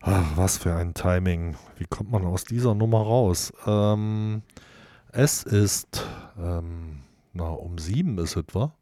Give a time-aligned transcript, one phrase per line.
[0.00, 1.56] Ach, was für ein Timing.
[1.76, 3.52] Wie kommt man aus dieser Nummer raus?
[3.66, 4.42] Ähm,
[5.10, 6.06] es ist,
[6.38, 8.74] ähm, na, um sieben ist etwa.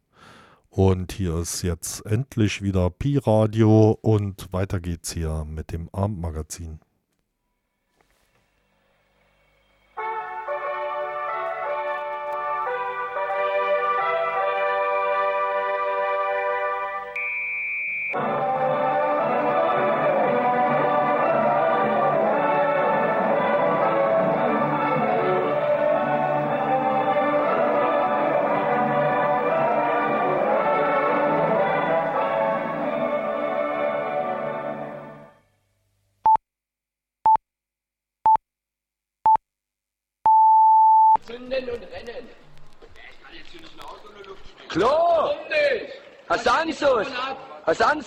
[0.68, 6.80] Und hier ist jetzt endlich wieder Pi-Radio und weiter geht's hier mit dem Abendmagazin.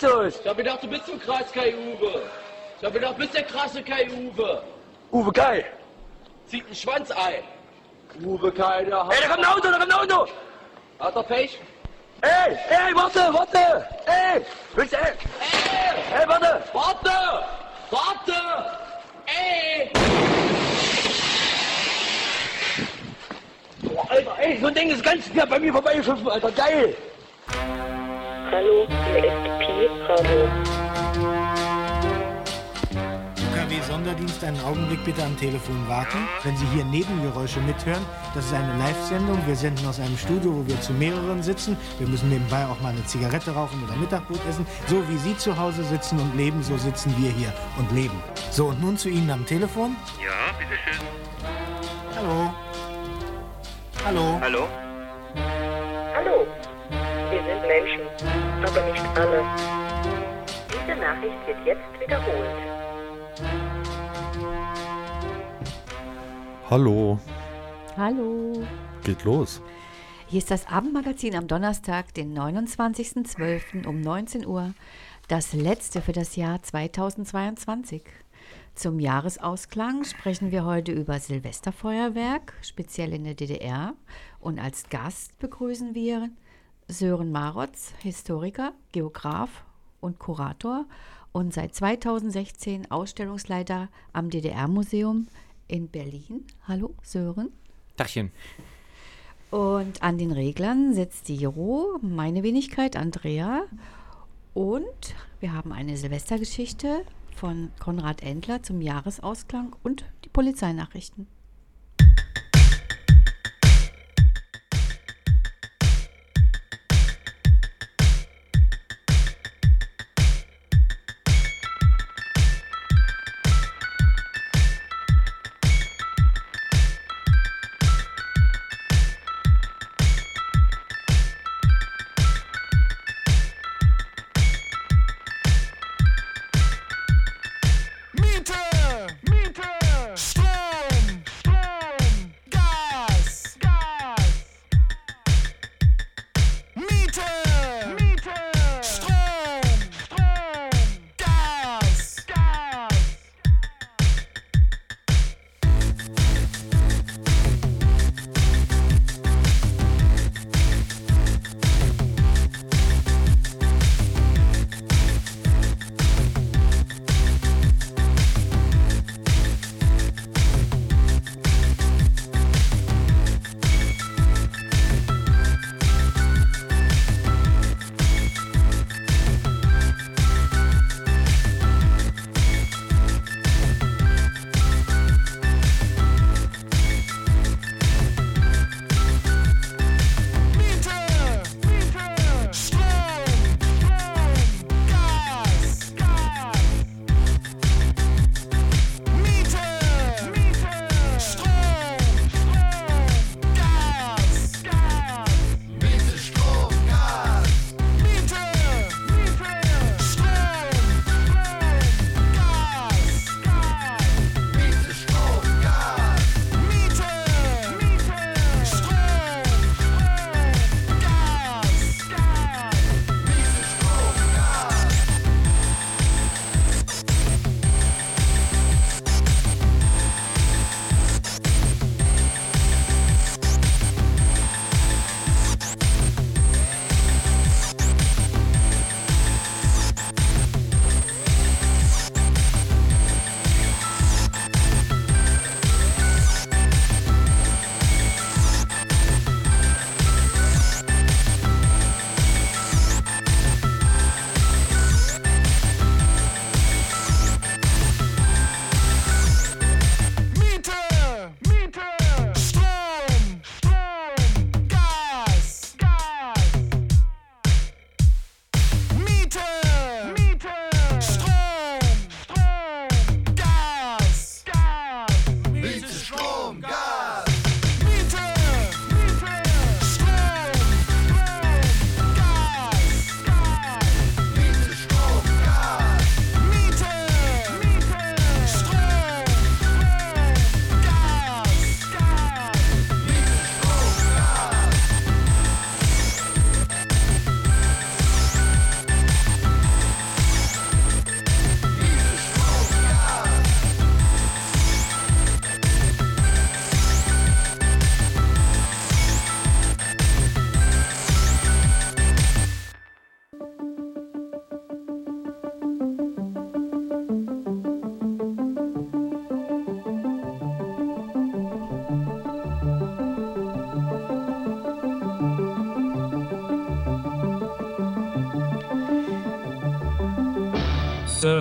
[0.00, 0.40] Du Anzus?
[0.40, 2.22] Ich hab gedacht, du bist so krass, Kai Uwe.
[2.78, 4.62] Ich hab gedacht, du bist der krasse Kai Uwe.
[5.12, 5.64] Uwe Kai!
[6.46, 7.42] Zieht einen Schwanz ein.
[8.24, 10.26] Uwe Kai, der Ey, da kommt ein Auto, da kommt ein Auto!
[10.98, 11.58] Hat er Pech?
[12.22, 13.86] Ey, ey, warte, warte!
[14.06, 14.42] Ey!
[14.74, 15.12] Willst du, ey!
[15.12, 16.62] Ey, Ey, warte!
[16.72, 17.44] warte!
[17.90, 18.32] Warte!
[19.26, 19.90] Ey!
[23.82, 26.96] Boah, Alter, ey, so ein Ding ist ganz knapp bei mir vorbeigeschossen, Alter, geil!
[28.50, 29.49] Hallo, hier ist.
[33.40, 36.28] UKW-Sonderdienst, einen Augenblick bitte am Telefon warten.
[36.44, 39.44] Wenn Sie hier Nebengeräusche mithören, das ist eine Live-Sendung.
[39.46, 41.76] Wir senden aus einem Studio, wo wir zu mehreren sitzen.
[41.98, 44.64] Wir müssen nebenbei auch mal eine Zigarette rauchen oder Mittagbrot essen.
[44.86, 48.22] So wie Sie zu Hause sitzen und leben, so sitzen wir hier und leben.
[48.52, 49.96] So, und nun zu Ihnen am Telefon.
[50.22, 51.04] Ja, bitteschön.
[52.14, 52.54] Hallo.
[54.04, 54.38] Hallo.
[54.40, 54.68] Hallo?
[56.14, 56.46] Hallo,
[57.30, 58.00] wir sind Menschen,
[58.64, 59.79] aber nicht alle.
[60.90, 62.48] Diese Nachricht wird jetzt wiederholt.
[66.68, 67.18] Hallo,
[67.96, 68.66] Hallo.
[69.04, 69.62] geht los.
[70.26, 73.86] Hier ist das Abendmagazin am Donnerstag, den 29.12.
[73.86, 74.74] um 19 Uhr.
[75.28, 78.02] Das letzte für das Jahr 2022.
[78.74, 83.94] Zum Jahresausklang sprechen wir heute über Silvesterfeuerwerk, speziell in der DDR.
[84.40, 86.30] Und als Gast begrüßen wir
[86.88, 89.64] Sören Marotz, Historiker, Geograf
[90.00, 90.86] und Kurator
[91.32, 95.28] und seit 2016 Ausstellungsleiter am DDR-Museum
[95.68, 96.44] in Berlin.
[96.66, 97.50] Hallo, Sören.
[97.96, 98.30] Dachchen.
[99.50, 103.64] Und an den Reglern sitzt die Jero, meine Wenigkeit, Andrea.
[104.54, 111.26] Und wir haben eine Silvestergeschichte von Konrad Endler zum Jahresausklang und die Polizeinachrichten.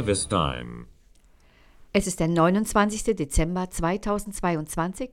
[0.09, 0.85] Service time.
[1.93, 3.15] Es ist der 29.
[3.15, 5.11] Dezember 2022.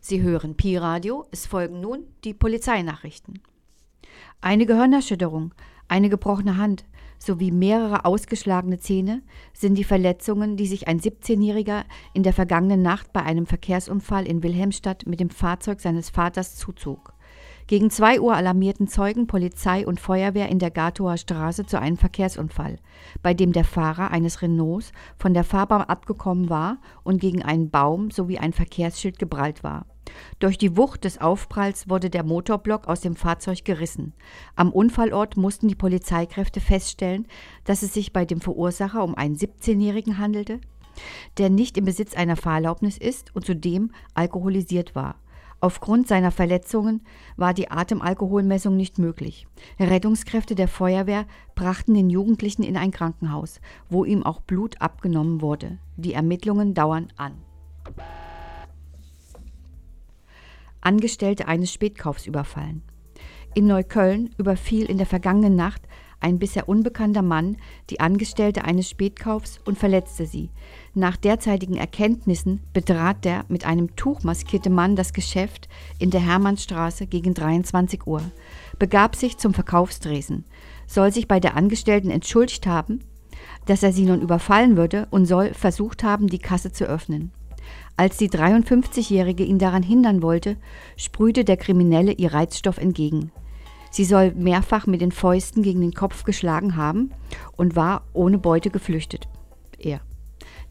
[0.00, 1.26] Sie hören Pi-Radio.
[1.30, 3.40] Es folgen nun die Polizeinachrichten.
[4.40, 5.54] Eine Gehirnerschütterung,
[5.86, 6.84] eine gebrochene Hand
[7.20, 9.22] sowie mehrere ausgeschlagene Zähne
[9.52, 14.42] sind die Verletzungen, die sich ein 17-Jähriger in der vergangenen Nacht bei einem Verkehrsunfall in
[14.42, 17.11] Wilhelmstadt mit dem Fahrzeug seines Vaters zuzog.
[17.72, 22.76] Gegen 2 Uhr alarmierten Zeugen Polizei und Feuerwehr in der Gatower Straße zu einem Verkehrsunfall,
[23.22, 28.10] bei dem der Fahrer eines Renaults von der Fahrbahn abgekommen war und gegen einen Baum
[28.10, 29.86] sowie ein Verkehrsschild geprallt war.
[30.38, 34.12] Durch die Wucht des Aufpralls wurde der Motorblock aus dem Fahrzeug gerissen.
[34.54, 37.26] Am Unfallort mussten die Polizeikräfte feststellen,
[37.64, 40.60] dass es sich bei dem Verursacher um einen 17-Jährigen handelte,
[41.38, 45.21] der nicht im Besitz einer Fahrerlaubnis ist und zudem alkoholisiert war.
[45.62, 47.02] Aufgrund seiner Verletzungen
[47.36, 49.46] war die Atemalkoholmessung nicht möglich.
[49.78, 51.24] Rettungskräfte der Feuerwehr
[51.54, 55.78] brachten den Jugendlichen in ein Krankenhaus, wo ihm auch Blut abgenommen wurde.
[55.96, 57.34] Die Ermittlungen dauern an.
[60.80, 62.82] Angestellte eines Spätkaufs überfallen.
[63.54, 65.82] In Neukölln überfiel in der vergangenen Nacht
[66.22, 67.56] ein bisher unbekannter Mann
[67.90, 70.50] die Angestellte eines Spätkaufs und verletzte sie.
[70.94, 77.06] Nach derzeitigen Erkenntnissen betrat der mit einem Tuch maskierte Mann das Geschäft in der Hermannstraße
[77.06, 78.22] gegen 23 Uhr,
[78.78, 80.44] begab sich zum Verkaufstresen,
[80.86, 83.00] soll sich bei der Angestellten entschuldigt haben,
[83.66, 87.32] dass er sie nun überfallen würde und soll versucht haben, die Kasse zu öffnen.
[87.96, 90.56] Als die 53-Jährige ihn daran hindern wollte,
[90.96, 93.30] sprühte der Kriminelle ihr Reizstoff entgegen.
[93.92, 97.12] Sie soll mehrfach mit den Fäusten gegen den Kopf geschlagen haben
[97.56, 99.28] und war ohne Beute geflüchtet.
[99.78, 100.00] Er.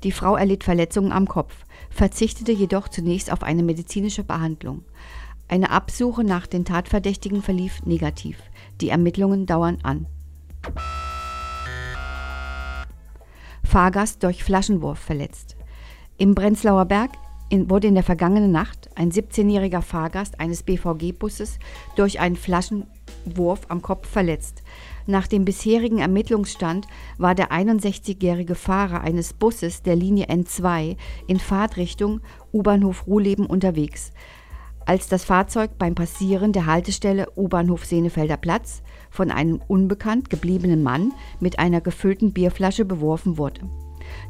[0.03, 1.53] Die Frau erlitt Verletzungen am Kopf,
[1.91, 4.83] verzichtete jedoch zunächst auf eine medizinische Behandlung.
[5.47, 8.37] Eine Absuche nach den Tatverdächtigen verlief negativ.
[8.81, 10.07] Die Ermittlungen dauern an.
[13.63, 15.55] Fahrgast durch Flaschenwurf verletzt.
[16.17, 17.11] Im Brenzlauer Berg
[17.51, 21.59] in, wurde in der vergangenen Nacht ein 17-jähriger Fahrgast eines BVG-Busses
[21.97, 24.63] durch einen Flaschenwurf am Kopf verletzt.
[25.05, 30.95] Nach dem bisherigen Ermittlungsstand war der 61-jährige Fahrer eines Busses der Linie N2
[31.27, 32.21] in Fahrtrichtung
[32.53, 34.13] U-Bahnhof Ruhleben unterwegs.
[34.85, 41.11] Als das Fahrzeug beim Passieren der Haltestelle U-Bahnhof Senefelder Platz von einem unbekannt gebliebenen Mann
[41.41, 43.61] mit einer gefüllten Bierflasche beworfen wurde.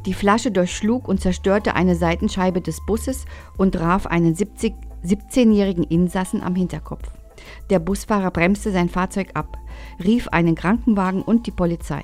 [0.06, 3.26] Die Flasche durchschlug und zerstörte eine Seitenscheibe des Busses
[3.58, 7.12] und traf einen 17-jährigen Insassen am Hinterkopf.
[7.70, 9.58] Der Busfahrer bremste sein Fahrzeug ab,
[10.04, 12.04] rief einen Krankenwagen und die Polizei.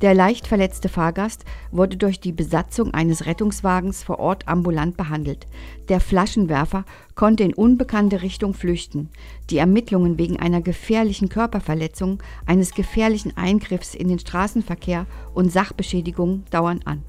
[0.00, 5.46] Der leicht verletzte Fahrgast wurde durch die Besatzung eines Rettungswagens vor Ort ambulant behandelt.
[5.88, 9.10] Der Flaschenwerfer konnte in unbekannte Richtung flüchten.
[9.50, 15.04] Die Ermittlungen wegen einer gefährlichen Körperverletzung, eines gefährlichen Eingriffs in den Straßenverkehr
[15.34, 17.02] und Sachbeschädigung dauern an.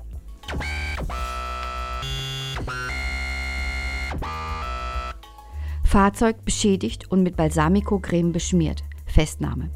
[5.89, 8.83] Fahrzeug beschädigt und mit Balsamico-Creme beschmiert.
[9.07, 9.71] Festnahme.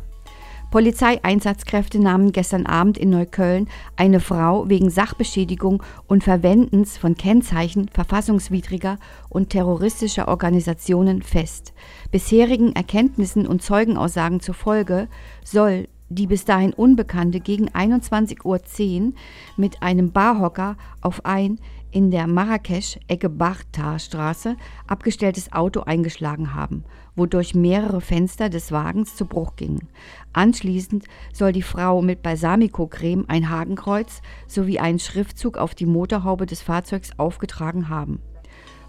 [0.73, 8.97] Polizeieinsatzkräfte nahmen gestern Abend in Neukölln eine Frau wegen Sachbeschädigung und Verwendens von Kennzeichen verfassungswidriger
[9.29, 11.73] und terroristischer Organisationen fest.
[12.11, 15.09] Bisherigen Erkenntnissen und Zeugenaussagen zufolge
[15.43, 19.13] soll die bis dahin Unbekannte gegen 21.10 Uhr
[19.57, 21.59] mit einem Barhocker auf ein
[21.93, 26.83] in der Marrakesch-Ecke Bartar-Straße abgestelltes Auto eingeschlagen haben,
[27.15, 29.87] wodurch mehrere Fenster des Wagens zu Bruch gingen.
[30.33, 36.61] Anschließend soll die Frau mit Balsamico-Creme ein Hakenkreuz sowie einen Schriftzug auf die Motorhaube des
[36.61, 38.19] Fahrzeugs aufgetragen haben.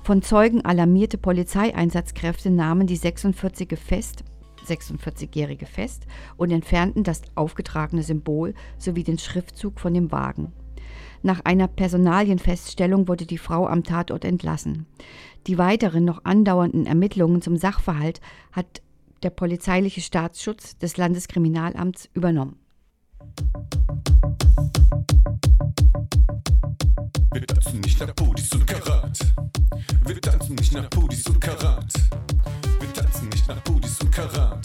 [0.02, 4.24] Von Zeugen alarmierte Polizeieinsatzkräfte nahmen die 46 fest
[4.64, 6.06] 46-Jährige fest
[6.37, 10.52] und entfernten das aufgetragene Symbol sowie den Schriftzug von dem Wagen.
[11.23, 14.87] Nach einer Personalienfeststellung wurde die Frau am Tatort entlassen.
[15.47, 18.21] Die weiteren noch andauernden Ermittlungen zum Sachverhalt
[18.52, 18.83] hat
[19.23, 22.56] der polizeiliche Staatsschutz des Landeskriminalamts übernommen.
[27.33, 29.18] Wir tanzen nicht nach Pudis und Karat.
[30.04, 31.92] Wir tanzen nicht nach Pudis und Karat.
[34.16, 34.62] Nach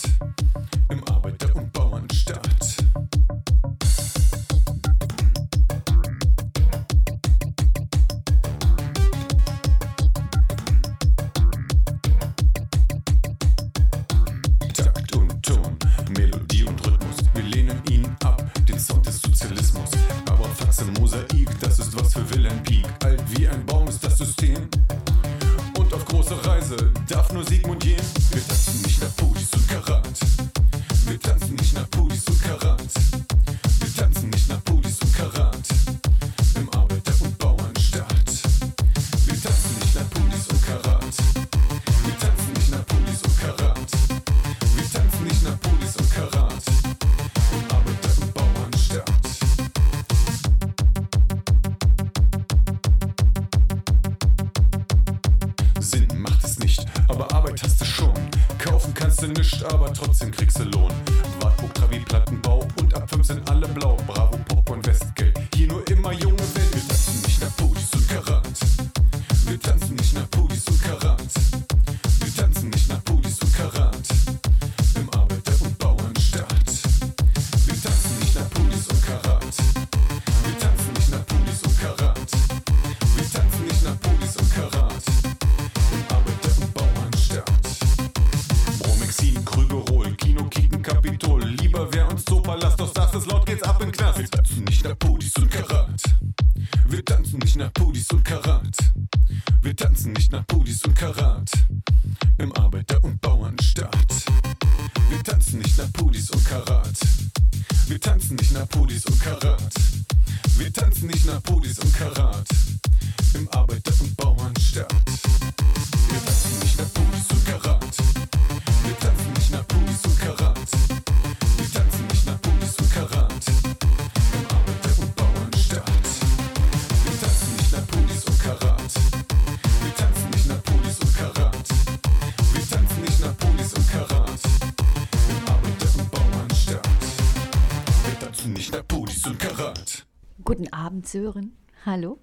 [140.89, 141.51] Abend, Sören.
[141.85, 142.17] Hallo.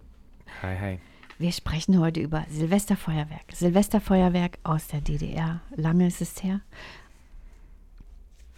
[0.60, 0.98] Hi, hi.
[1.38, 3.44] Wir sprechen heute über Silvesterfeuerwerk.
[3.52, 5.60] Silvesterfeuerwerk aus der DDR.
[5.76, 6.62] Lange ist es her.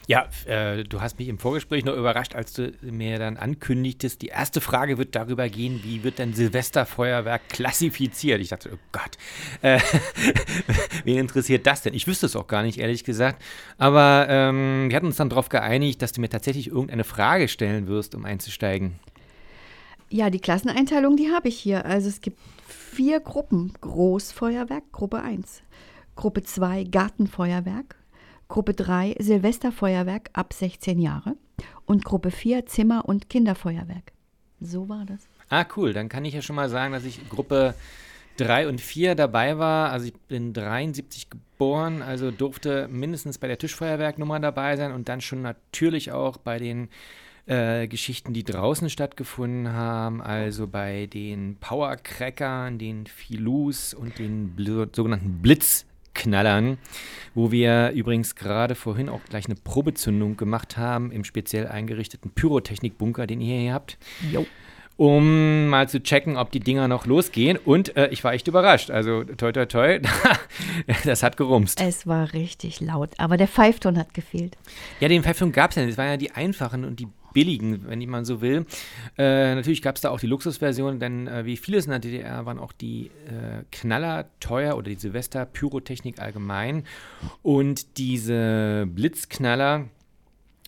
[0.07, 4.29] Ja, äh, du hast mich im Vorgespräch noch überrascht, als du mir dann ankündigtest, die
[4.29, 8.41] erste Frage wird darüber gehen, wie wird denn Silvesterfeuerwerk klassifiziert?
[8.41, 9.19] Ich dachte, oh Gott,
[9.61, 9.79] äh,
[11.05, 11.93] wen interessiert das denn?
[11.93, 13.43] Ich wüsste es auch gar nicht, ehrlich gesagt.
[13.77, 17.89] Aber ähm, wir hatten uns dann darauf geeinigt, dass du mir tatsächlich irgendeine Frage stellen
[17.89, 18.99] wirst, um einzusteigen.
[20.11, 21.85] Ja, die Klasseneinteilung, die habe ich hier.
[21.85, 23.73] Also es gibt vier Gruppen.
[23.81, 25.63] Großfeuerwerk, Gruppe 1.
[26.17, 27.97] Gruppe 2, Gartenfeuerwerk.
[28.49, 31.37] Gruppe 3, Silvesterfeuerwerk ab 16 Jahre.
[31.85, 34.13] Und Gruppe 4, Zimmer- und Kinderfeuerwerk.
[34.61, 35.29] So war das.
[35.51, 35.93] Ah, cool.
[35.93, 37.75] Dann kann ich ja schon mal sagen, dass ich Gruppe
[38.39, 39.91] 3 und 4 dabei war.
[39.91, 45.21] Also ich bin 73 geboren, also durfte mindestens bei der Tischfeuerwerknummer dabei sein und dann
[45.21, 46.89] schon natürlich auch bei den
[47.49, 54.89] äh, Geschichten, die draußen stattgefunden haben, also bei den Powercrackern, den Filus und den Bl
[54.93, 56.77] sogenannten Blitzknallern,
[57.35, 63.27] wo wir übrigens gerade vorhin auch gleich eine Probezündung gemacht haben im speziell eingerichteten Pyrotechnikbunker,
[63.27, 63.97] den ihr hier habt
[64.31, 64.45] Jo.
[64.99, 67.57] um mal zu checken, ob die Dinger noch losgehen.
[67.57, 68.91] Und äh, ich war echt überrascht.
[68.91, 70.01] Also toi toi toi,
[71.05, 71.81] das hat gerumst.
[71.81, 74.59] Es war richtig laut, aber der Pfeifton hat gefehlt.
[75.01, 75.93] Ja, den Pfeifton gab es ja nicht.
[75.93, 78.67] Das waren ja die einfachen und die billigen, wenn ich mal so will.
[79.17, 82.47] Äh, natürlich gab es da auch die Luxusversion, denn äh, wie vieles in der DDR
[82.47, 86.85] waren auch die äh, Knaller teuer oder die Silvester-Pyrotechnik allgemein.
[87.43, 89.87] Und diese Blitzknaller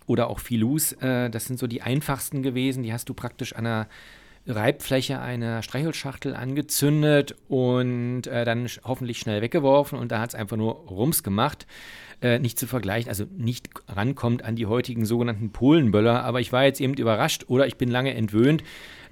[0.06, 2.82] oder auch Filus, äh, das sind so die einfachsten gewesen.
[2.82, 3.88] Die hast du praktisch an einer
[4.46, 10.34] Reibfläche einer Streichholzschachtel angezündet und äh, dann sch- hoffentlich schnell weggeworfen und da hat es
[10.34, 11.66] einfach nur Rums gemacht.
[12.22, 16.64] Äh, nicht zu vergleichen, also nicht rankommt an die heutigen sogenannten Polenböller, aber ich war
[16.64, 18.62] jetzt eben überrascht oder ich bin lange entwöhnt.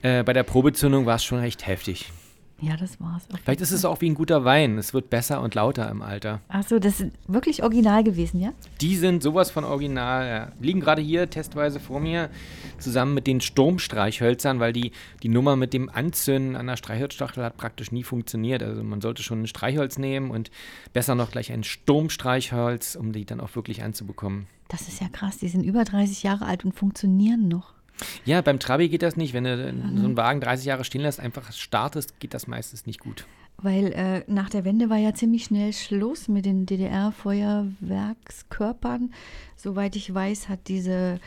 [0.02, 2.10] Äh, bei der Probezündung war es schon recht heftig.
[2.60, 3.22] Ja, das war's.
[3.44, 6.40] Vielleicht ist es auch wie ein guter Wein, es wird besser und lauter im Alter.
[6.48, 8.52] Ach so, das ist wirklich original gewesen, ja?
[8.80, 10.26] Die sind sowas von original.
[10.26, 10.52] Ja.
[10.60, 12.30] Liegen gerade hier testweise vor mir,
[12.78, 14.90] zusammen mit den Sturmstreichhölzern, weil die,
[15.22, 18.62] die Nummer mit dem Anzünden an der Streichholzstachel hat praktisch nie funktioniert.
[18.64, 20.50] Also man sollte schon ein Streichholz nehmen und
[20.92, 24.48] besser noch gleich ein Sturmstreichholz, um die dann auch wirklich anzubekommen.
[24.66, 25.38] Das ist ja krass.
[25.38, 27.77] Die sind über 30 Jahre alt und funktionieren noch.
[28.24, 29.34] Ja, beim Trabi geht das nicht.
[29.34, 33.00] Wenn du so einen Wagen 30 Jahre stehen lässt, einfach startest, geht das meistens nicht
[33.00, 33.26] gut.
[33.60, 39.12] Weil äh, nach der Wende war ja ziemlich schnell Schluss mit den DDR-Feuerwerkskörpern.
[39.56, 41.18] Soweit ich weiß, hat diese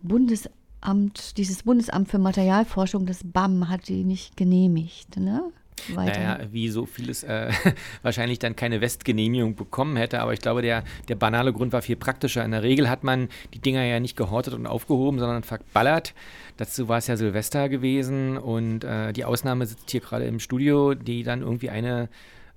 [0.00, 5.16] Bundesamt, dieses Bundesamt für Materialforschung, das BAM, hat die nicht genehmigt.
[5.16, 5.50] Ne?
[5.94, 6.20] Weiter.
[6.20, 7.50] Naja, wie so vieles äh,
[8.02, 10.20] wahrscheinlich dann keine Westgenehmigung bekommen hätte.
[10.20, 12.44] Aber ich glaube, der, der banale Grund war viel praktischer.
[12.44, 16.14] In der Regel hat man die Dinger ja nicht gehortet und aufgehoben, sondern verballert.
[16.56, 20.94] Dazu war es ja Silvester gewesen und äh, die Ausnahme sitzt hier gerade im Studio,
[20.94, 22.08] die dann irgendwie eine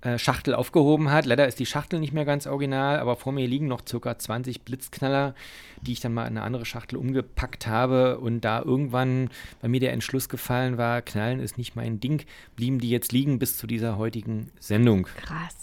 [0.01, 1.25] äh, Schachtel aufgehoben hat.
[1.25, 4.61] Leider ist die Schachtel nicht mehr ganz original, aber vor mir liegen noch circa 20
[4.61, 5.35] Blitzknaller,
[5.81, 8.19] die ich dann mal in eine andere Schachtel umgepackt habe.
[8.19, 9.29] Und da irgendwann
[9.61, 13.39] bei mir der Entschluss gefallen war, Knallen ist nicht mein Ding, blieben die jetzt liegen
[13.39, 15.03] bis zu dieser heutigen Sendung.
[15.03, 15.55] Krass.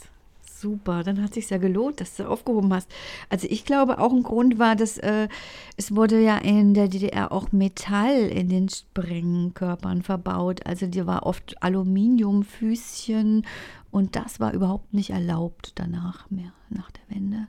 [0.60, 2.90] Super, dann hat sich ja gelohnt, dass du aufgehoben hast.
[3.28, 5.28] Also ich glaube, auch ein Grund war, dass äh,
[5.76, 10.66] es wurde ja in der DDR auch Metall in den Sprengkörpern verbaut.
[10.66, 13.46] Also die war oft Aluminiumfüßchen
[13.90, 17.48] und das war überhaupt nicht erlaubt danach mehr, nach der Wende.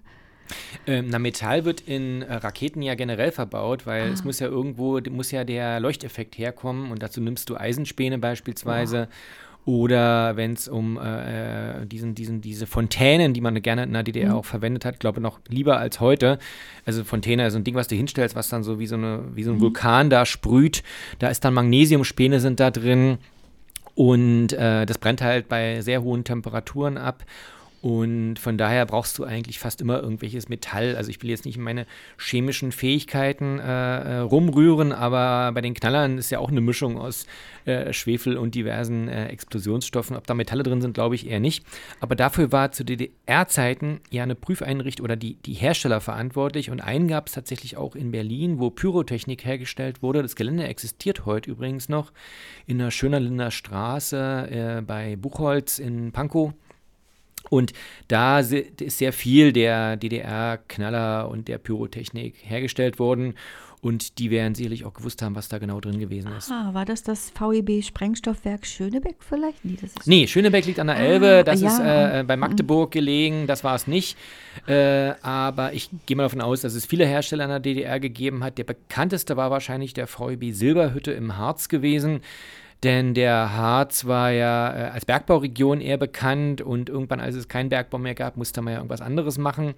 [0.88, 4.14] Ähm, na, Metall wird in äh, Raketen ja generell verbaut, weil Ah.
[4.14, 9.08] es muss ja irgendwo, muss ja der Leuchteffekt herkommen und dazu nimmst du Eisenspäne beispielsweise.
[9.66, 14.04] Oder wenn es um äh, äh, diesen, diesen, diese Fontänen, die man gerne in der
[14.04, 16.40] DDR auch verwendet hat, glaube noch lieber als heute.
[16.86, 19.26] Also Fontäne ist so ein Ding, was du hinstellst, was dann so wie so, eine,
[19.36, 20.82] wie so ein Vulkan da sprüht.
[21.20, 23.20] Da ist dann Magnesiumspäne sind da drin.
[23.96, 27.26] Und äh, das brennt halt bei sehr hohen Temperaturen ab.
[27.82, 30.96] Und von daher brauchst du eigentlich fast immer irgendwelches Metall.
[30.98, 31.86] Also ich will jetzt nicht in meine
[32.18, 37.26] chemischen Fähigkeiten äh, äh, rumrühren, aber bei den Knallern ist ja auch eine Mischung aus
[37.66, 40.18] äh, Schwefel und diversen äh, Explosionsstoffen.
[40.18, 41.66] Ob da Metalle drin sind, glaube ich eher nicht.
[42.02, 46.72] Aber dafür war zu DDR-Zeiten ja eine Prüfeinrichtung oder die, die Hersteller verantwortlich.
[46.72, 50.22] Und einen gab es tatsächlich auch in Berlin, wo Pyrotechnik hergestellt wurde.
[50.22, 52.12] Das Gelände existiert heute übrigens noch
[52.68, 56.54] in der Schönerlinder Straße äh, bei Buchholz in Pankow.
[57.50, 57.74] Und
[58.08, 58.54] da ist
[58.98, 63.36] sehr viel der DDR-Knaller und der Pyrotechnik hergestellt worden.
[63.82, 66.52] Und die werden sicherlich auch gewusst haben, was da genau drin gewesen ist.
[66.52, 69.64] Ah, war das das VEB Sprengstoffwerk Schönebeck vielleicht?
[69.64, 72.28] Nee, das ist Nee, Schönebeck liegt an der Elbe, das ja, ist äh, mhm.
[72.28, 74.18] bei Magdeburg gelegen, das war es nicht.
[74.68, 78.44] Äh, aber ich gehe mal davon aus, dass es viele Hersteller in der DDR gegeben
[78.44, 78.58] hat.
[78.58, 82.20] Der bekannteste war wahrscheinlich der VEB Silberhütte im Harz gewesen.
[82.84, 87.68] Denn der Harz war ja äh, als Bergbauregion eher bekannt und irgendwann, als es keinen
[87.68, 89.74] Bergbau mehr gab, musste man ja irgendwas anderes machen.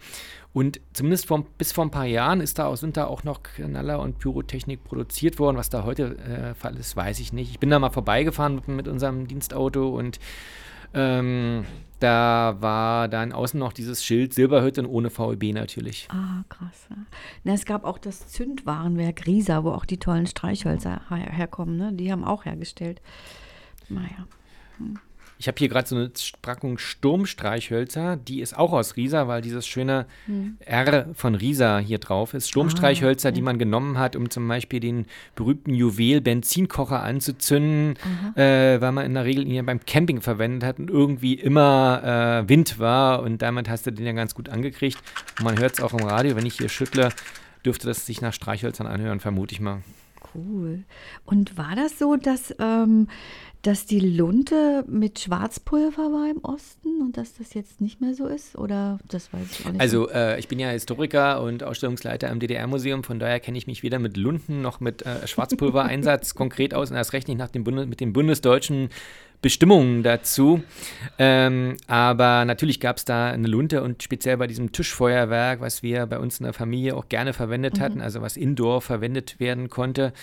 [0.54, 4.00] Und zumindest vor, bis vor ein paar Jahren ist da, sind da auch noch Knaller
[4.02, 5.58] und Pyrotechnik produziert worden.
[5.58, 7.50] Was da heute äh, Fall ist, weiß ich nicht.
[7.50, 10.20] Ich bin da mal vorbeigefahren mit, mit unserem Dienstauto und
[10.94, 11.66] ähm,
[12.00, 16.08] da war dann außen noch dieses Schild Silberhütte ohne VEB natürlich.
[16.10, 16.88] Ah, krass.
[16.90, 16.98] Ja.
[17.44, 21.78] Na, es gab auch das Zündwarenwerk Riesa, wo auch die tollen Streichhölzer her herkommen.
[21.78, 21.94] Ne?
[21.94, 23.02] Die haben auch hergestellt.
[23.88, 24.28] Naja.
[25.42, 26.12] Ich habe hier gerade so eine
[26.44, 30.06] Packung Sturmstreichhölzer, die ist auch aus Riesa, weil dieses schöne
[30.60, 32.48] R von Riesa hier drauf ist.
[32.50, 37.96] Sturmstreichhölzer, die man genommen hat, um zum Beispiel den berühmten Juwel-Benzinkocher anzuzünden,
[38.36, 42.44] äh, weil man in der Regel ihn ja beim Camping verwendet hat und irgendwie immer
[42.44, 45.00] äh, Wind war und damit hast du den ja ganz gut angekriegt.
[45.40, 47.10] Und man hört es auch im Radio, wenn ich hier schüttle,
[47.66, 49.82] dürfte das sich nach Streichhölzern anhören, vermute ich mal.
[50.34, 50.84] Cool.
[51.26, 53.08] Und war das so, dass, ähm,
[53.62, 58.28] dass die Lunte mit Schwarzpulver war im Osten und dass das jetzt nicht mehr so
[58.28, 58.58] ist?
[58.58, 59.82] Oder das weiß ich auch nicht.
[59.82, 63.84] Also äh, ich bin ja Historiker und Ausstellungsleiter im DDR-Museum, von daher kenne ich mich
[63.84, 67.64] weder mit Lunden noch mit äh, Schwarzpulvereinsatz konkret aus und erst recht nicht nach dem
[67.64, 68.90] Bundes mit den bundesdeutschen
[69.42, 70.64] Bestimmungen dazu.
[71.18, 76.06] Ähm, aber natürlich gab es da eine Lunte und speziell bei diesem Tischfeuerwerk, was wir
[76.06, 80.14] bei uns in der Familie auch gerne verwendet hatten, also was indoor verwendet werden konnte,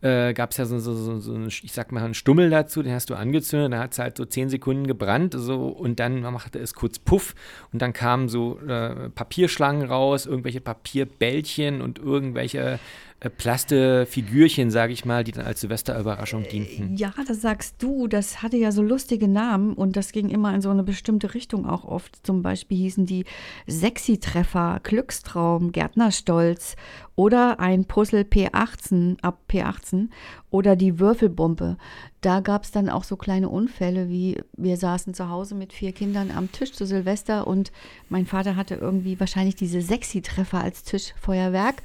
[0.00, 2.82] äh, gab es ja so, so, so, so einen, ich sag mal, einen Stummel dazu,
[2.82, 6.20] den hast du angezündet, da hat es halt so zehn Sekunden gebrannt so, und dann
[6.20, 7.34] machte es kurz Puff
[7.72, 12.78] und dann kamen so äh, Papierschlangen raus, irgendwelche Papierbällchen und irgendwelche
[13.20, 16.96] Plastefigürchen, sage ich mal, die dann als Silvesterüberraschung dienten.
[16.96, 18.06] Ja, das sagst du.
[18.06, 21.66] Das hatte ja so lustige Namen und das ging immer in so eine bestimmte Richtung
[21.66, 22.24] auch oft.
[22.24, 23.24] Zum Beispiel hießen die
[23.68, 26.76] Sexy-Treffer, Glückstraum, Gärtnerstolz
[27.16, 30.10] oder ein Puzzle P18 ab P18
[30.50, 31.76] oder die Würfelbombe.
[32.20, 35.90] Da gab es dann auch so kleine Unfälle, wie wir saßen zu Hause mit vier
[35.90, 37.72] Kindern am Tisch zu Silvester und
[38.08, 41.82] mein Vater hatte irgendwie wahrscheinlich diese Sexy-Treffer als Tischfeuerwerk.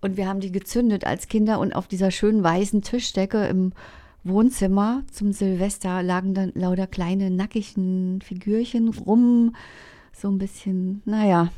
[0.00, 3.72] Und wir haben die gezündet als Kinder und auf dieser schönen weißen Tischdecke im
[4.24, 9.54] Wohnzimmer zum Silvester lagen dann lauter kleine nackigen Figürchen rum.
[10.12, 11.50] So ein bisschen, naja.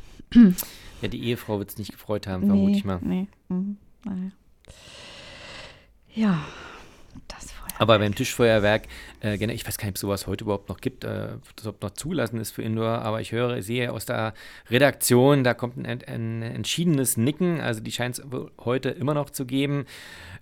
[1.00, 2.98] Ja, die Ehefrau wird es nicht gefreut haben, vermute ich mal.
[3.02, 3.28] Nee.
[3.48, 3.76] Mhm.
[4.04, 4.30] Naja.
[6.14, 6.44] Ja,
[7.28, 7.57] das Feuer.
[7.78, 8.82] Aber beim Tischfeuerwerk,
[9.22, 11.82] äh, ich weiß gar nicht, ob sowas heute überhaupt noch gibt, äh, ob das überhaupt
[11.82, 14.34] noch zulassen ist für Indoor, aber ich höre, sehe aus der
[14.68, 18.24] Redaktion, da kommt ein, ein entschiedenes Nicken, also die scheint es
[18.58, 19.86] heute immer noch zu geben.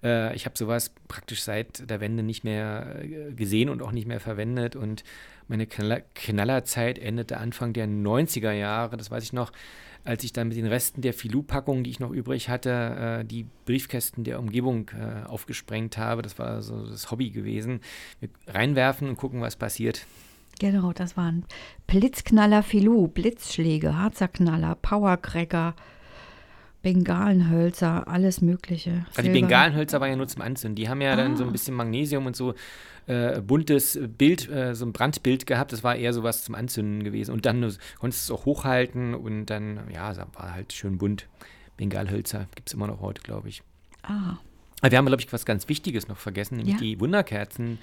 [0.02, 4.08] Äh, ich habe sowas praktisch seit der Wende nicht mehr äh, gesehen und auch nicht
[4.08, 5.04] mehr verwendet und
[5.48, 9.52] meine Knaller Knallerzeit endete Anfang der 90er Jahre, das weiß ich noch,
[10.06, 13.46] als ich dann mit den Resten der Filou-Packung, die ich noch übrig hatte, äh, die
[13.64, 16.22] Briefkästen der Umgebung äh, aufgesprengt habe.
[16.22, 17.80] Das war so das Hobby gewesen.
[18.20, 20.06] Wir reinwerfen und gucken, was passiert.
[20.58, 21.44] Genau, das waren
[21.86, 25.74] Blitzknaller Filou, Blitzschläge, Harzerknaller, Powercracker,
[26.82, 29.04] Bengalenhölzer, alles Mögliche.
[29.16, 29.40] Also die.
[29.40, 30.76] Bengalenhölzer waren ja nur zum Anzünden.
[30.76, 32.54] Die haben ja dann so ein bisschen Magnesium und so
[33.06, 35.72] äh, buntes Bild, äh, so ein Brandbild gehabt.
[35.72, 37.32] Das war eher so was zum Anzünden gewesen.
[37.32, 37.60] Und dann
[37.98, 41.26] konntest du es auch hochhalten und dann, ja, es war halt schön bunt.
[41.76, 43.62] Bengalhölzer gibt es immer noch heute, glaube ich.
[44.02, 44.36] Ah,
[44.82, 46.80] wir haben, glaube ich, was ganz Wichtiges noch vergessen, nämlich Ja.
[46.80, 47.78] die Wunderkerzen.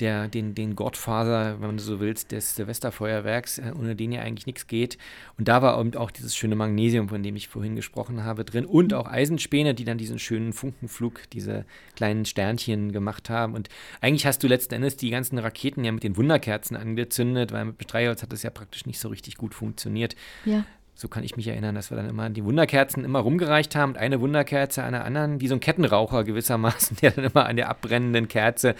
[0.00, 4.46] Der, den, den Gottfaser, wenn du so willst, des Silvesterfeuerwerks, äh, ohne den ja eigentlich
[4.46, 4.98] nichts geht.
[5.38, 8.64] Und da war eben auch dieses schöne Magnesium, von dem ich vorhin gesprochen habe, drin.
[8.64, 11.64] Und auch Eisenspäne, die dann diesen schönen Funkenflug, diese
[11.96, 13.54] kleinen Sternchen gemacht haben.
[13.54, 13.68] Und
[14.00, 17.78] eigentlich hast du letzten Endes die ganzen Raketen ja mit den Wunderkerzen angezündet, weil mit
[17.78, 20.16] Bestreiholz hat das ja praktisch nicht so richtig gut funktioniert.
[20.44, 20.64] Ja.
[20.94, 23.98] So kann ich mich erinnern, dass wir dann immer die Wunderkerzen immer rumgereicht haben und
[23.98, 27.68] eine Wunderkerze an der anderen, wie so ein Kettenraucher gewissermaßen, der dann immer an der
[27.70, 28.74] abbrennenden Kerze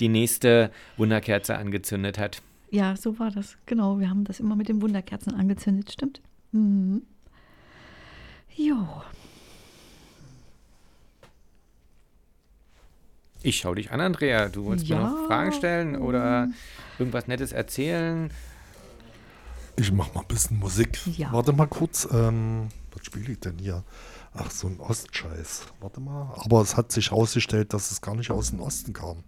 [0.00, 2.42] die nächste Wunderkerze angezündet hat.
[2.70, 3.56] Ja, so war das.
[3.66, 6.20] Genau, wir haben das immer mit den Wunderkerzen angezündet, stimmt.
[6.52, 7.02] Mhm.
[8.54, 8.76] Jo.
[13.42, 14.48] Ich schau dich an, Andrea.
[14.48, 15.08] Du wolltest mir Ja.
[15.10, 16.48] noch Fragen stellen oder
[16.98, 18.30] irgendwas Nettes erzählen?
[19.76, 21.00] Ich mach mal ein bisschen Musik.
[21.06, 21.32] Ja.
[21.32, 22.06] Warte mal kurz.
[22.12, 23.84] Ähm, was spiele ich denn hier?
[24.34, 25.62] Ach, so ein Ostscheiß.
[25.80, 26.32] Warte mal.
[26.36, 29.24] Aber es hat sich herausgestellt, dass es gar nicht aus dem Osten kam.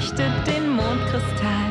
[0.00, 1.69] Fall, züchtet den Mondkristall?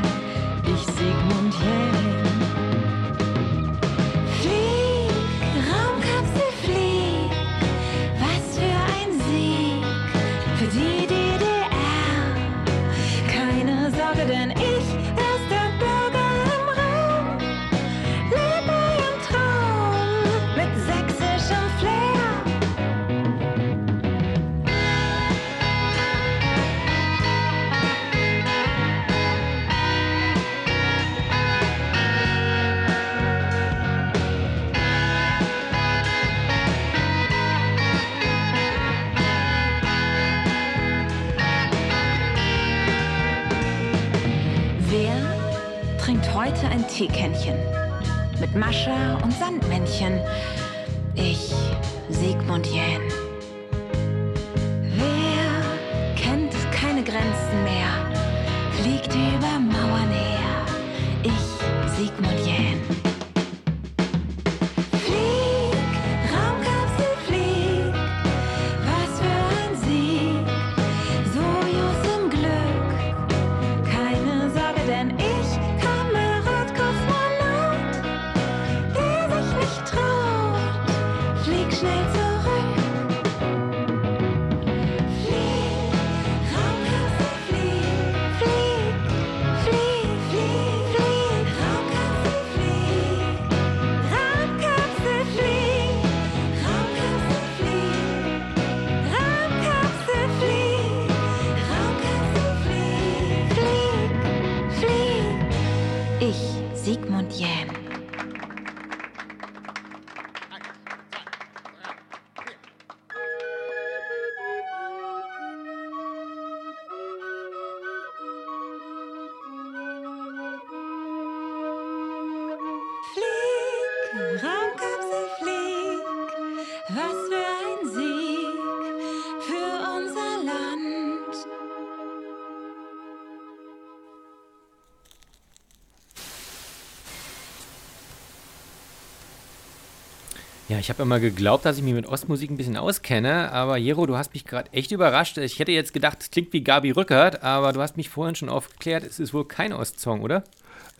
[140.69, 144.05] Ja, ich habe immer geglaubt, dass ich mich mit Ostmusik ein bisschen auskenne, aber Jero,
[144.05, 145.39] du hast mich gerade echt überrascht.
[145.39, 148.49] Ich hätte jetzt gedacht, es klingt wie Gabi Rückert, aber du hast mich vorhin schon
[148.49, 150.43] aufgeklärt, es ist wohl kein Ostsong, oder?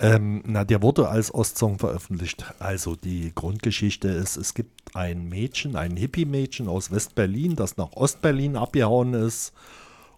[0.02, 2.46] Ähm, na, der wurde als Ostsong veröffentlicht.
[2.60, 8.56] Also die Grundgeschichte ist, es gibt ein Mädchen, ein Hippie-Mädchen aus West-Berlin, das nach Ost-Berlin
[8.56, 9.54] abgehauen ist.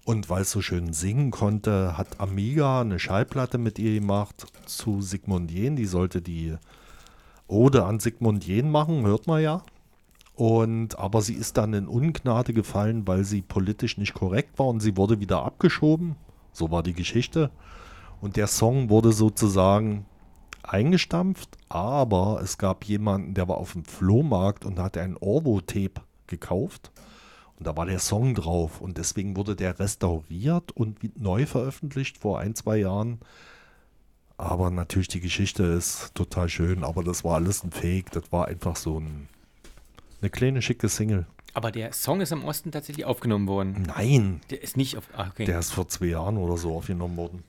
[0.06, 5.02] Und weil es so schön singen konnte, hat Amiga eine Schallplatte mit ihr gemacht zu
[5.02, 5.76] Sigmund Jähn.
[5.76, 6.56] Die sollte die
[7.48, 9.63] Ode an Sigmund Jähn machen, hört man ja.
[10.36, 14.80] Und aber sie ist dann in Ungnade gefallen, weil sie politisch nicht korrekt war und
[14.80, 16.15] sie wurde wieder abgeschoben.
[16.52, 17.52] So war die Geschichte.
[18.22, 20.06] Und der Song wurde sozusagen
[20.64, 26.92] eingestampft, aber es gab jemanden, der war auf dem Flohmarkt und hatte ein Orvo-Tape gekauft.
[27.58, 28.80] Und da war der Song drauf.
[28.80, 33.20] Und deswegen wurde der restauriert und neu veröffentlicht vor ein, zwei Jahren.
[34.38, 38.12] Aber natürlich, die Geschichte ist total schön, aber das war alles ein Fake.
[38.12, 39.28] Das war einfach so ein,
[40.22, 41.26] eine kleine schicke Single.
[41.54, 43.84] Aber der Song ist im Osten tatsächlich aufgenommen worden.
[43.96, 45.10] Nein, Der ist nicht auf.
[45.16, 45.46] Ah, okay.
[45.46, 47.44] der ist vor zwei Jahren oder so aufgenommen worden.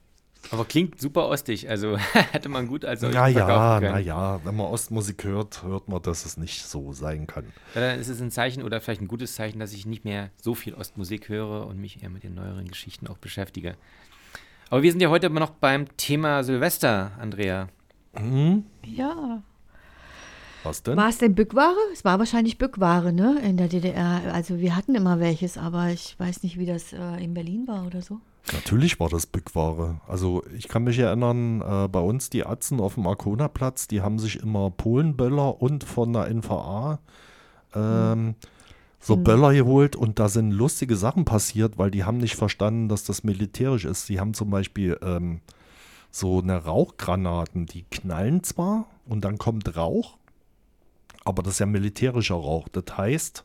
[0.50, 1.96] Aber klingt super ostig, also
[2.32, 3.92] hätte man gut als solches Naja, verkaufen können.
[3.94, 7.44] naja, wenn man Ostmusik hört, hört man, dass es nicht so sein kann.
[7.74, 10.30] Ja, Dann ist es ein Zeichen oder vielleicht ein gutes Zeichen, dass ich nicht mehr
[10.36, 13.76] so viel Ostmusik höre und mich eher mit den neueren Geschichten auch beschäftige.
[14.68, 17.68] Aber wir sind ja heute immer noch beim Thema Silvester, Andrea.
[18.84, 19.42] Ja.
[20.64, 20.96] Was denn?
[20.96, 21.74] War es denn Bückware?
[21.92, 23.40] Es war wahrscheinlich Bückware, ne?
[23.42, 24.22] In der DDR.
[24.32, 27.86] Also wir hatten immer welches, aber ich weiß nicht, wie das äh, in Berlin war
[27.86, 28.20] oder so.
[28.52, 30.00] Natürlich war das Bückware.
[30.08, 34.18] Also ich kann mich erinnern, äh, bei uns die Atzen auf dem Arkona-Platz, die haben
[34.18, 36.98] sich immer Polenböller und von der NVA
[37.74, 38.34] ähm,
[39.00, 43.04] so Böller geholt und da sind lustige Sachen passiert, weil die haben nicht verstanden, dass
[43.04, 44.06] das militärisch ist.
[44.06, 45.40] Sie haben zum Beispiel ähm,
[46.10, 50.18] so eine Rauchgranaten, die knallen zwar und dann kommt Rauch,
[51.24, 52.68] aber das ist ja militärischer Rauch.
[52.68, 53.44] Das heißt,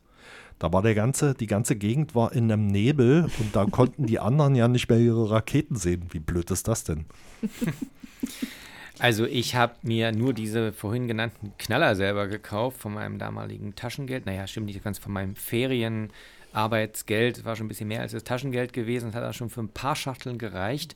[0.60, 4.20] da war der ganze, die ganze Gegend war in einem Nebel und da konnten die
[4.20, 6.08] anderen ja nicht mehr ihre Raketen sehen.
[6.12, 7.06] Wie blöd ist das denn?
[9.00, 14.26] Also ich habe mir nur diese vorhin genannten Knaller selber gekauft von meinem damaligen Taschengeld.
[14.26, 17.46] Naja, stimmt nicht ganz, von meinem Ferienarbeitsgeld.
[17.46, 19.12] War schon ein bisschen mehr als das Taschengeld gewesen.
[19.12, 20.96] Das hat auch schon für ein paar Schachteln gereicht.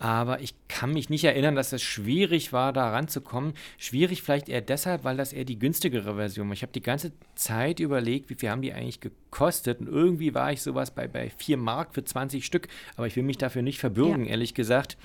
[0.00, 3.54] Aber ich kann mich nicht erinnern, dass es schwierig war, da ranzukommen.
[3.78, 6.52] Schwierig vielleicht eher deshalb, weil das eher die günstigere Version war.
[6.54, 9.80] Ich habe die ganze Zeit überlegt, wie viel haben die eigentlich gekostet.
[9.80, 12.68] Und irgendwie war ich sowas bei, bei 4 Mark für 20 Stück.
[12.96, 14.32] Aber ich will mich dafür nicht verbürgen, Ja.
[14.32, 14.98] ehrlich gesagt.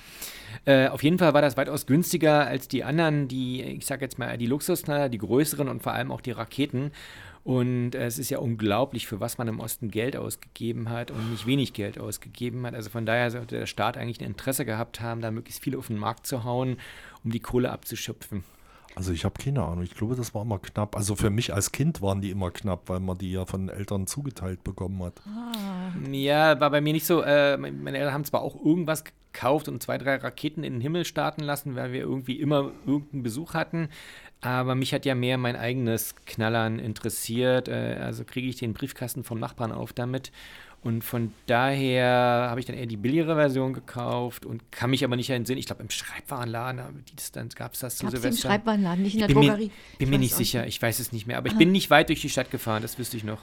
[0.64, 4.18] Äh, auf jeden Fall war das weitaus günstiger als die anderen, die, ich sage jetzt
[4.18, 6.90] mal, die Luxusknaller, die größeren und vor allem auch die Raketen.
[7.42, 11.30] Und äh, es ist ja unglaublich, für was man im Osten Geld ausgegeben hat und
[11.30, 12.74] nicht wenig Geld ausgegeben hat.
[12.74, 15.86] Also von daher sollte der Staat eigentlich ein Interesse gehabt haben, da möglichst viel auf
[15.86, 16.76] den Markt zu hauen,
[17.24, 18.44] um die Kohle abzuschöpfen.
[18.96, 19.84] Also ich habe keine Ahnung.
[19.84, 20.96] Ich glaube, das war immer knapp.
[20.96, 24.06] Also für mich als Kind waren die immer knapp, weil man die ja von Eltern
[24.06, 25.22] zugeteilt bekommen hat.
[26.10, 27.22] Ja, war bei mir nicht so.
[27.22, 30.80] Äh, mein- meine Eltern haben zwar auch irgendwas gekauft und zwei, drei Raketen in den
[30.82, 33.88] Himmel starten lassen, weil wir irgendwie immer irgendeinen Besuch hatten.
[34.42, 37.68] Aber mich hat ja mehr mein eigenes Knallern interessiert.
[37.68, 40.32] Äh, also kriege ich den Briefkasten vom Nachbarn auf damit.
[40.82, 45.16] Und von daher habe ich dann eher die billigere Version gekauft und kann mich aber
[45.16, 45.58] nicht entsinnen.
[45.58, 47.04] Ich glaube, im Schreibwarenladen
[47.54, 48.48] gab es das zu es im Silvester.
[48.48, 49.70] Schreibwarenladen, nicht in der bin mir, Drogerie?
[49.98, 51.36] bin Ich mir nicht sicher, ich weiß es nicht mehr.
[51.36, 53.42] Aber ich bin nicht weit durch die Stadt gefahren, das wüsste ich noch.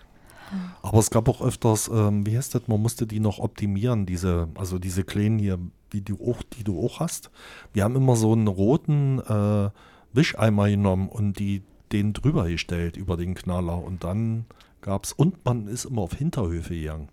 [0.82, 4.48] Aber es gab auch öfters, ähm, wie heißt das, man musste die noch optimieren, diese,
[4.56, 5.60] also diese kleinen hier,
[5.94, 7.30] die du auch, die du auch hast.
[7.74, 9.70] Wir haben immer so einen roten äh,
[10.14, 13.84] Wischeimer genommen und die, den drüber gestellt über den Knaller.
[13.84, 14.46] Und dann
[14.82, 17.10] gab es, und man ist immer auf Hinterhöfe gegangen,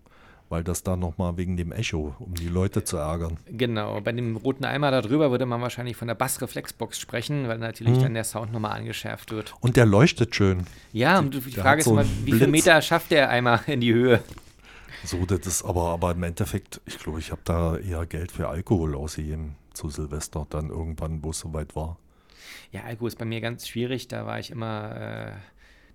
[0.49, 3.39] weil das da nochmal wegen dem Echo, um die Leute zu ärgern.
[3.47, 7.59] Genau, bei dem roten Eimer da drüber würde man wahrscheinlich von der Bassreflexbox sprechen, weil
[7.59, 8.03] natürlich Mhm.
[8.03, 9.55] dann der Sound nochmal angeschärft wird.
[9.61, 10.67] Und der leuchtet schön.
[10.93, 12.47] Ja, und die Frage ist so einen wie viele.
[12.49, 14.23] Meter schafft der Eimer in die Höhe?
[15.05, 18.49] So, das ist aber, aber im Endeffekt, ich glaube, ich habe da eher Geld für
[18.49, 21.99] Alkohol ausgegeben zu Silvester, dann irgendwann, wo es soweit war.
[22.73, 25.33] Ja, Alkohol ist bei mir ganz schwierig, da war ich immer äh,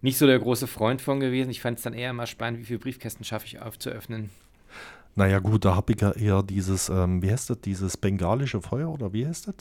[0.02, 1.50] nicht so der große Freund von gewesen.
[1.50, 4.30] Ich fand es dann eher immer spannend, wie viele Briefkästen schaffe ich aufzuöffnen.
[5.16, 8.90] Naja, gut, da habe ich ja eher dieses, ähm, wie heißt das, dieses bengalische Feuer
[8.90, 9.56] oder wie heißt das?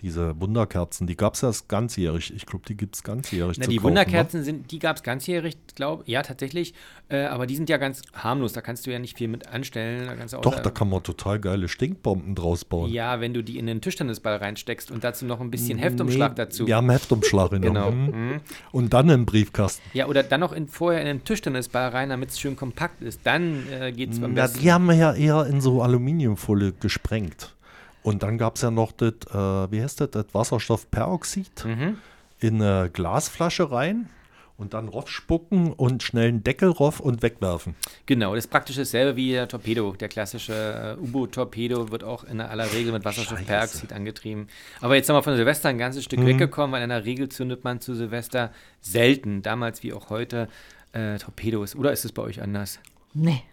[0.00, 2.32] Diese Wunderkerzen, die gab es erst ganzjährig.
[2.32, 3.90] Ich glaube, die gibt es ganzjährig Na, zu die kaufen, ne?
[4.00, 6.72] Wunderkerzen sind, die gab es ganzjährig, glaube Ja, tatsächlich.
[7.08, 10.06] Äh, aber die sind ja ganz harmlos, da kannst du ja nicht viel mit anstellen.
[10.06, 12.92] Da kannst du Doch, außer- da kann man total geile Stinkbomben draus bauen.
[12.92, 16.36] Ja, wenn du die in den Tischtennisball reinsteckst und dazu noch ein bisschen Heftumschlag Nee,
[16.44, 16.66] dazu.
[16.68, 17.90] Wir haben Heftumschlag in Genau.
[17.90, 18.40] mhm.
[18.70, 19.82] Und dann im Briefkasten.
[19.94, 23.20] Ja, oder dann noch in, vorher in den Tischtennisball rein, damit es schön kompakt ist.
[23.24, 24.60] Dann äh, geht es Ja, besten.
[24.60, 27.56] die haben wir ja eher in so Aluminiumfolie gesprengt.
[28.02, 31.98] Und dann gab es ja noch das, äh, wie heißt das, das Wasserstoffperoxid Mhm.
[32.40, 34.08] in eine Glasflasche rein.
[34.56, 37.76] Und dann raufspucken und schnell einen Deckel rauf und wegwerfen.
[38.06, 39.92] Genau, das ist praktisch dasselbe wie der Torpedo.
[39.92, 44.48] Der klassische äh, U-Boot-Torpedo wird auch in aller Regel mit Wasserstoffperoxid angetrieben.
[44.80, 46.26] Aber jetzt sind wir von Silvester ein ganzes Stück Mhm.
[46.26, 50.48] weggekommen, weil in der Regel zündet man zu Silvester selten, damals wie auch heute,
[50.90, 51.76] äh, Torpedos.
[51.76, 52.80] Oder ist es bei euch anders?
[53.14, 53.44] Nee,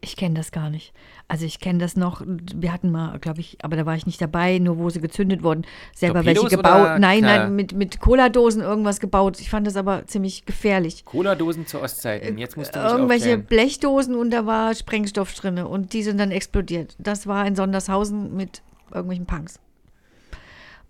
[0.00, 0.92] ich kenne das gar nicht.
[1.28, 4.20] Also ich kenne das noch, wir hatten mal, glaube ich, aber da war ich nicht
[4.20, 6.80] dabei, nur wo sie gezündet wurden, selber welche Torpedos gebaut.
[6.80, 9.40] oder Nein, nein, mit, mit Cola-Dosen irgendwas gebaut.
[9.40, 11.04] Ich fand das aber ziemlich gefährlich.
[11.04, 12.38] Cola-Dosen zu Ostzeiten.
[12.38, 13.44] Jetzt musst du mich Irgendwelche aufklären.
[13.44, 16.96] Blechdosen und da war Sprengstoff drin und die sind dann explodiert.
[16.98, 19.60] Das war in Sondershausen mit irgendwelchen Punks.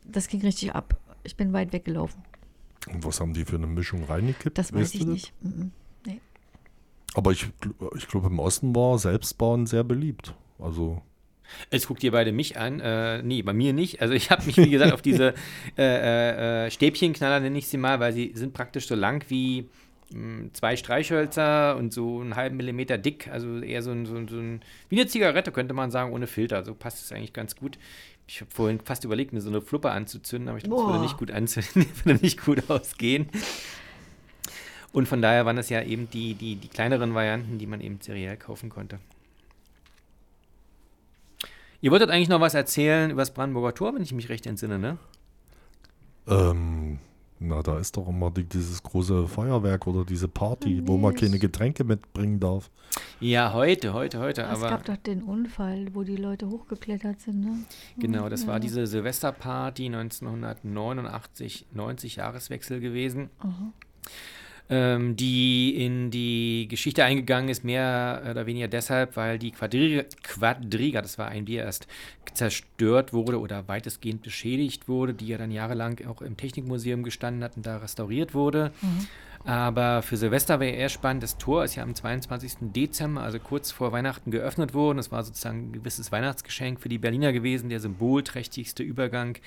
[0.05, 0.96] Das ging richtig ab.
[1.23, 2.23] Ich bin weit weggelaufen.
[2.92, 4.57] Und was haben die für eine Mischung reingekippt?
[4.57, 5.33] Das weiß Weißt ich nicht.
[5.42, 5.73] Mhm.
[7.14, 7.46] Aber ich,
[7.96, 10.35] ich glaube, im Osten war Selbstbauen sehr beliebt.
[10.59, 11.03] Also,
[11.70, 12.81] Jetzt guckt ihr beide mich an.
[12.81, 14.01] Äh, nee, bei mir nicht.
[14.01, 15.35] Also ich habe mich, wie gesagt, auf diese
[15.79, 19.68] äh, äh, äh, Stäbchenknaller, nenne ich sie mal, weil sie sind praktisch so lang wie
[20.12, 23.29] mh, zwei Streichhölzer und so einen halben Millimeter dick.
[23.29, 26.27] Also eher so ein, so, ein, so ein, wie eine Zigarette, könnte man sagen, ohne
[26.27, 26.64] Filter.
[26.64, 27.79] So passt es eigentlich ganz gut.
[28.27, 31.03] Ich habe vorhin fast überlegt, mir so eine Fluppe anzuzünden, aber ich glaube, das würde
[31.03, 33.29] nicht gut anzünden, würde nicht gut ausgehen.
[34.92, 37.98] Und von daher waren das ja eben die, die, die kleineren Varianten, die man eben
[38.00, 38.98] seriell kaufen konnte.
[41.81, 44.79] Ihr wolltet eigentlich noch was erzählen über das Brandenburger Tor, wenn ich mich recht entsinne,
[44.79, 44.98] ne?
[46.26, 46.98] ähm,
[47.42, 51.38] na, da ist doch immer die, dieses große Feuerwerk oder diese Party, wo man keine
[51.38, 52.70] Getränke mitbringen darf.
[53.18, 54.42] Ja, heute, heute, heute.
[54.42, 57.40] Es aber gab doch den Unfall, wo die Leute hochgeklettert sind.
[57.40, 57.59] Ne?
[57.98, 58.61] genau, das war Ja.
[58.61, 63.31] diese Silvesterparty 1989, 90 Jahreswechsel gewesen.
[63.38, 63.72] Aha.
[64.70, 71.02] Ähm, die in die Geschichte eingegangen ist, mehr oder weniger deshalb, weil die Quadriga, Quadriga
[71.02, 71.88] das war ein Bier erst,
[72.33, 77.56] zerstört wurde oder weitestgehend beschädigt wurde, die ja dann jahrelang auch im Technikmuseum gestanden hat
[77.56, 78.70] und da restauriert wurde.
[79.44, 82.59] Aber für Silvester wäre eher spannend, das Tor ist ja am 22.
[82.61, 84.98] Dezember, also kurz vor Weihnachten, geöffnet worden.
[84.98, 89.38] Das war sozusagen ein gewisses Weihnachtsgeschenk für die Berliner gewesen, der symbolträchtigste Übergang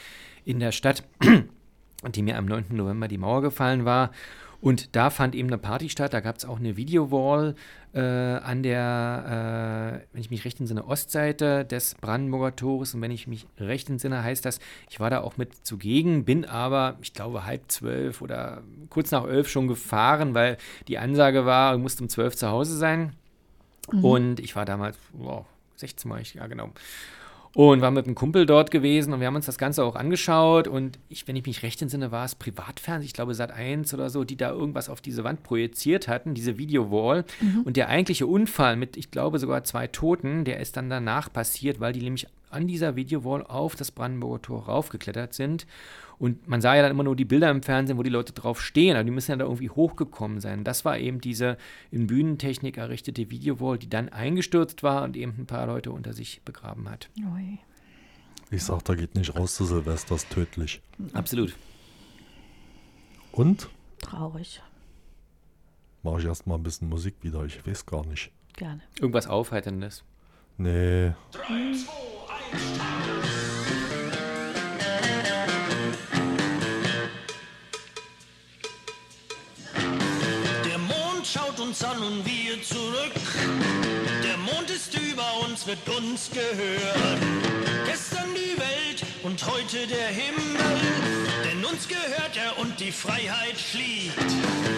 [0.46, 1.04] in der Stadt,
[2.16, 2.66] die mir am 9.
[2.72, 4.12] November die Mauer gefallen war.
[4.64, 6.14] Und da fand eben eine Party statt.
[6.14, 7.56] Da gab es auch eine Videowall
[7.94, 12.96] äh, an der, äh, wenn ich mich recht entsinne, Ostseite des Brandenburger Tores.
[12.96, 16.46] Und wenn ich mich recht entsinne, heißt das, ich war da auch mit zugegen, bin
[16.46, 20.56] aber, ich glaube, halb zwölf oder kurz nach elf schon gefahren, weil
[20.88, 23.18] die Ansage war, du musst um zwölf zu Hause sein.
[23.92, 24.06] Mhm.
[24.06, 25.46] Und ich war damals, wow,
[25.76, 26.70] 16 war ich, ja genau.
[27.56, 30.68] Und war mit einem Kumpel dort gewesen und wir haben uns das Ganze auch angeschaut.
[30.68, 34.10] Und ich, wenn ich mich recht entsinne, war es Privatfernsehen, ich glaube Sat 1 oder
[34.10, 37.26] so, die da irgendwas auf diese Wand projiziert hatten, diese Videowall.
[37.42, 37.62] Mhm.
[37.62, 41.80] Und der eigentliche Unfall mit, ich glaube, sogar zwei Toten, der ist dann danach passiert,
[41.80, 45.68] weil die nämlich an dieser Videowall auf das Brandenburger Tor raufgeklettert sind.
[46.20, 48.62] Und man sah ja dann immer nur die Bilder im Fernsehen, wo die Leute drauf
[48.62, 50.64] stehen, aber die müssen ja da irgendwie hochgekommen sein.
[50.64, 51.58] Das war eben diese
[51.92, 56.42] in Bühnentechnik errichtete Videowall, die dann eingestürzt war und eben ein paar Leute unter sich
[56.44, 57.10] begraben hat.
[57.20, 57.60] Ui.
[58.52, 60.82] Ich sag, da geht nicht raus zu Silvester, ist tödlich.
[61.14, 61.56] Absolut.
[63.32, 63.68] Und?
[64.00, 64.62] Traurig.
[66.04, 68.32] Mach ich erstmal ein bisschen Musik wieder, ich weiß gar nicht.
[68.56, 68.82] Gerne.
[69.00, 70.04] Irgendwas Aufheiterndes.
[70.58, 71.14] Nee.
[71.32, 71.94] 3, 2,
[72.52, 73.83] 1,
[81.74, 83.14] uns an und wir zurück.
[84.24, 87.20] Der Mond ist über uns, wird uns gehören.
[87.84, 90.78] Gestern die Welt und heute der Himmel.
[91.44, 94.30] Denn uns gehört er und die Freiheit fliegt.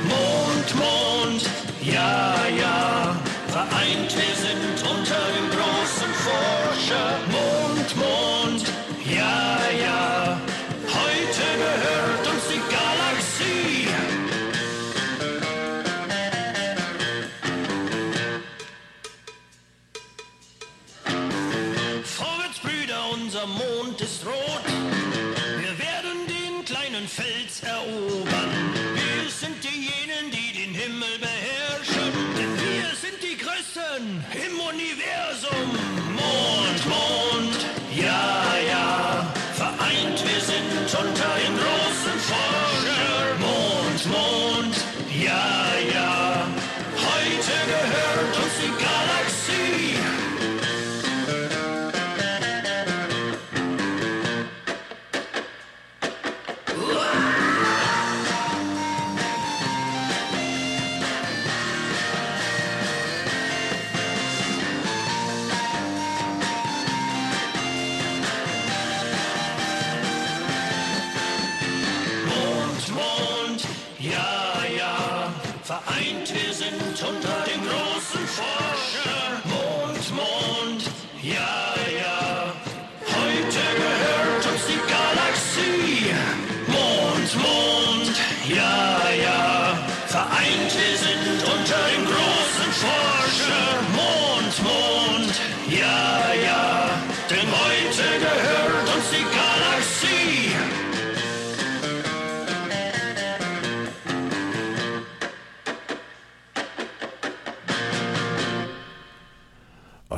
[0.08, 1.50] Mond, Mond,
[1.84, 3.20] ja, ja.
[3.50, 7.20] Vereint wir sind unter dem großen Forscher.
[7.30, 7.45] Mond,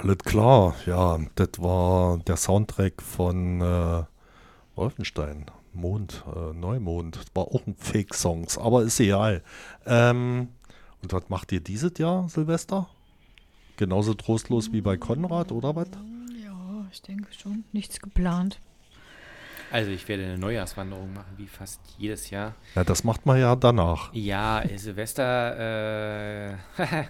[0.07, 4.03] Alles klar, ja, das war der Soundtrack von äh,
[4.73, 5.47] Wolfenstein.
[5.73, 7.19] Mond, äh, Neumond.
[7.33, 9.43] War auch ein Fake-Songs, aber ist egal.
[9.85, 10.47] Ähm,
[11.03, 12.87] und was macht ihr dieses Jahr, Silvester?
[13.75, 15.89] Genauso trostlos wie bei Konrad, oder was?
[16.41, 17.65] Ja, ich denke schon.
[17.73, 18.61] Nichts geplant.
[19.71, 22.55] Also ich werde eine Neujahrswanderung machen, wie fast jedes Jahr.
[22.75, 24.13] Ja, das macht man ja danach.
[24.13, 26.55] Ja, Silvester, äh,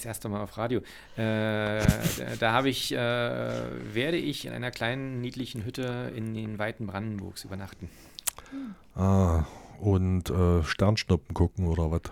[0.00, 0.80] das erste Mal auf Radio.
[1.16, 1.82] Äh,
[2.38, 7.44] da habe ich, äh, werde ich in einer kleinen, niedlichen Hütte in den Weiten Brandenburgs
[7.44, 7.90] übernachten.
[8.94, 9.44] Ah,
[9.78, 12.02] und äh, Sternschnuppen gucken, oder was?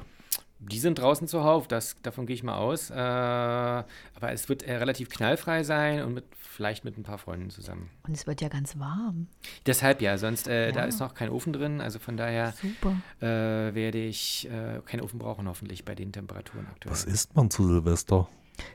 [0.60, 2.90] Die sind draußen zuhauf, das, davon gehe ich mal aus.
[2.90, 3.84] Äh, aber
[4.32, 7.90] es wird äh, relativ knallfrei sein und mit, vielleicht mit ein paar Freunden zusammen.
[8.06, 9.28] Und es wird ja ganz warm.
[9.66, 10.86] Deshalb ja, sonst äh, da Ja.
[10.86, 12.96] ist noch kein Ofen drin, also von daher Super.
[13.20, 16.92] äh, werde ich äh, keinen Ofen brauchen hoffentlich bei den Temperaturen aktuell.
[16.92, 18.28] Was isst man zu Silvester?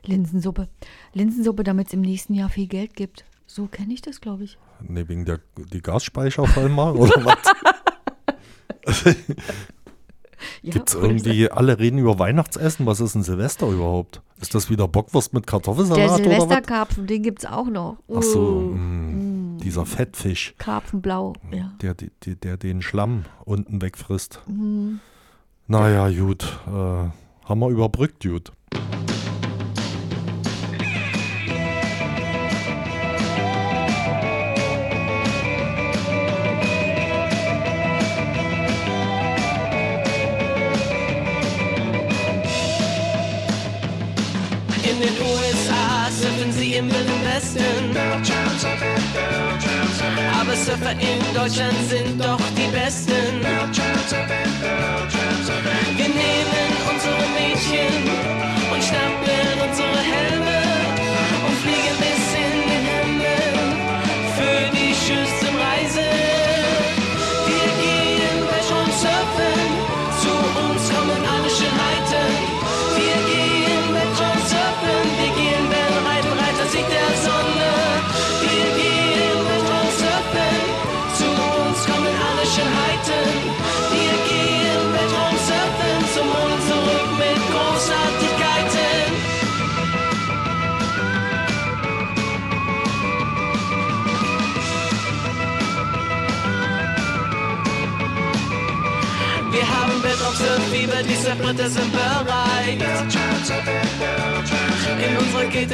[0.06, 0.68] Linsensuppe.
[1.12, 3.26] Linsensuppe, damit es im nächsten Jahr viel Geld gibt.
[3.46, 4.56] So kenne ich das, glaube ich.
[4.80, 7.36] Ne, wegen der die Gasspeicher voll machen, oder was?
[10.62, 14.20] Ja, Gibt's oder irgendwie, alle reden über Weihnachtsessen, was ist ein Silvester überhaupt?
[14.40, 16.16] Ist das wieder Bockwurst mit Der Kartoffelsalat oder was?
[16.18, 17.98] Silvesterkarpfen, den gibt es auch noch.
[18.14, 21.72] Ach so, Uh, mh, dieser Fettfisch, Karpfenblau, ja.
[21.80, 24.40] der, der, der den Schlamm unten wegfrisst.
[24.46, 25.00] Mhm.
[25.66, 28.52] Naja, gut, äh, haben wir überbrückt, gut.
[51.00, 53.42] In Deutschland sind doch die Besten.
[55.96, 58.33] Wir nehmen unsere Mädchen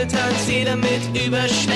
[0.01, 1.70] Kette tanzt jeder mit Überschwänglichkeit.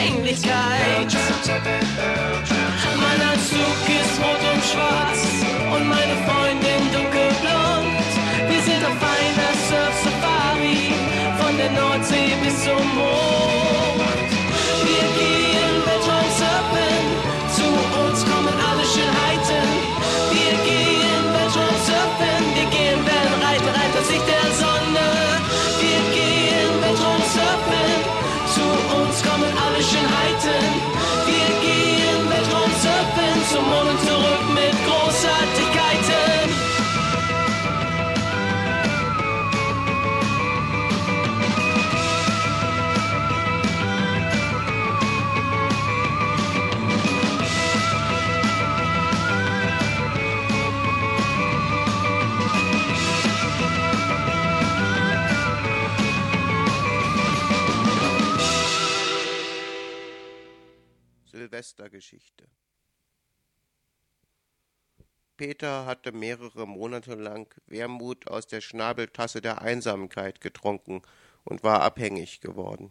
[65.36, 71.02] Peter hatte mehrere Monate lang Wermut aus der Schnabeltasse der Einsamkeit getrunken
[71.44, 72.90] und war abhängig geworden.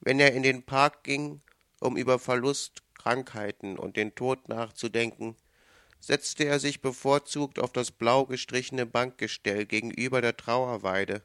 [0.00, 1.40] Wenn er in den Park ging,
[1.80, 5.36] um über Verlust, Krankheiten und den Tod nachzudenken,
[6.00, 11.22] setzte er sich bevorzugt auf das blau gestrichene Bankgestell gegenüber der Trauerweide,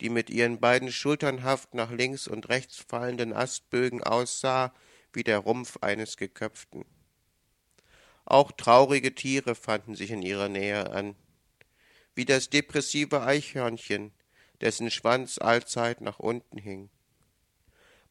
[0.00, 4.72] die mit ihren beiden schulternhaft nach links und rechts fallenden Astbögen aussah
[5.12, 6.84] wie der Rumpf eines Geköpften.
[8.30, 11.16] Auch traurige Tiere fanden sich in ihrer Nähe an.
[12.14, 14.12] wie das depressive Eichhörnchen,
[14.60, 16.90] dessen Schwanz allzeit nach unten hing.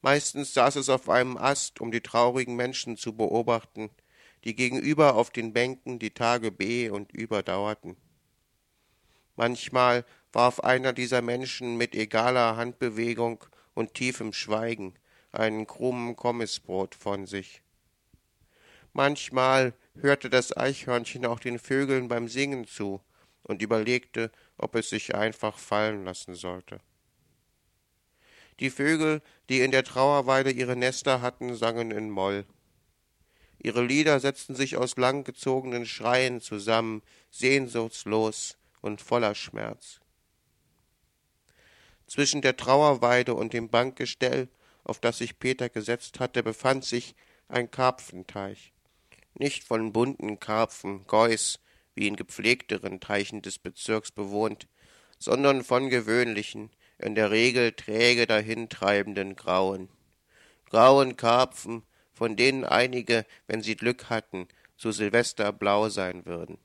[0.02, 3.92] Meistens saß es auf einem Ast, um die traurigen Menschen zu beobachten,
[4.44, 7.96] die gegenüber auf den Bänken die Tage B und überdauerten.
[9.38, 14.96] Manchmal warf einer dieser Menschen mit egaler Handbewegung und tiefem Schweigen
[15.32, 17.62] einen krummen Kommissbrot von sich.
[18.92, 23.02] Manchmal hörte das Eichhörnchen auch den Vögeln beim Singen zu
[23.44, 26.80] und überlegte, ob es sich einfach fallen lassen sollte.
[28.60, 32.46] Die Vögel, die in der Trauerweide ihre Nester hatten, sangen in Moll.
[33.58, 40.00] Ihre Lieder setzten sich aus langgezogenen Schreien zusammen, sehnsuchtslos und voller Schmerz.
[42.08, 44.50] Zwischen der Trauerweide und dem Bankgestell,
[44.84, 47.16] auf das sich Peter gesetzt hatte, befand sich
[47.48, 48.74] ein Karpfenteich.
[49.40, 51.60] Nicht von bunten Karpfen, Geuß,
[51.96, 54.68] wie in gepflegteren Teichen des Bezirks bewohnt,
[55.18, 59.88] sondern von gewöhnlichen, in der Regel träge dahintreibenden Grauen.
[60.70, 66.58] Grauen Karpfen, von denen einige, wenn sie Glück hatten, zu Silvester blau sein würden.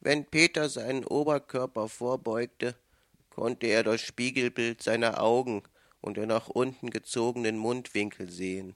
[0.00, 2.76] Wenn Peter seinen Oberkörper vorbeugte,
[3.28, 5.62] konnte er das Spiegelbild seiner Augen
[6.00, 8.74] und der nach unten gezogenen Mundwinkel sehen.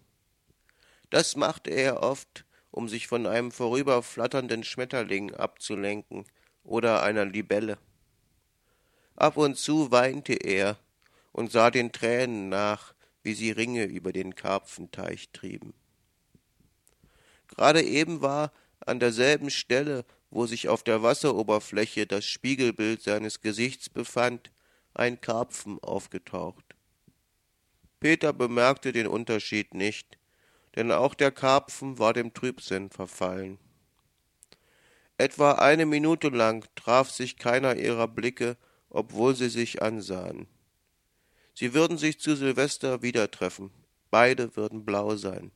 [1.09, 6.25] Das machte er oft, um sich von einem vorüberflatternden Schmetterling abzulenken
[6.65, 7.79] oder einer Libelle.
[9.15, 10.79] Ab und zu weinte er
[11.33, 15.75] und sah den Tränen nach, wie sie Ringe über den Karpfenteich trieben.
[17.47, 23.91] Gerade eben war an derselben Stelle, wo sich auf der Wasseroberfläche das Spiegelbild seines Gesichts
[23.91, 24.51] befand,
[24.95, 26.65] ein Karpfen aufgetaucht.
[28.01, 30.19] Peter bemerkte den Unterschied nicht,
[30.77, 33.59] denn auch der Karpfen war dem Trübsinn verfallen.
[35.19, 38.57] Etwa eine Minute lang traf sich keiner ihrer Blicke,
[38.91, 40.47] obwohl sie sich ansahen.
[41.55, 43.71] Sie würden sich zu Silvester wieder treffen,
[44.11, 45.53] beide würden blau sein.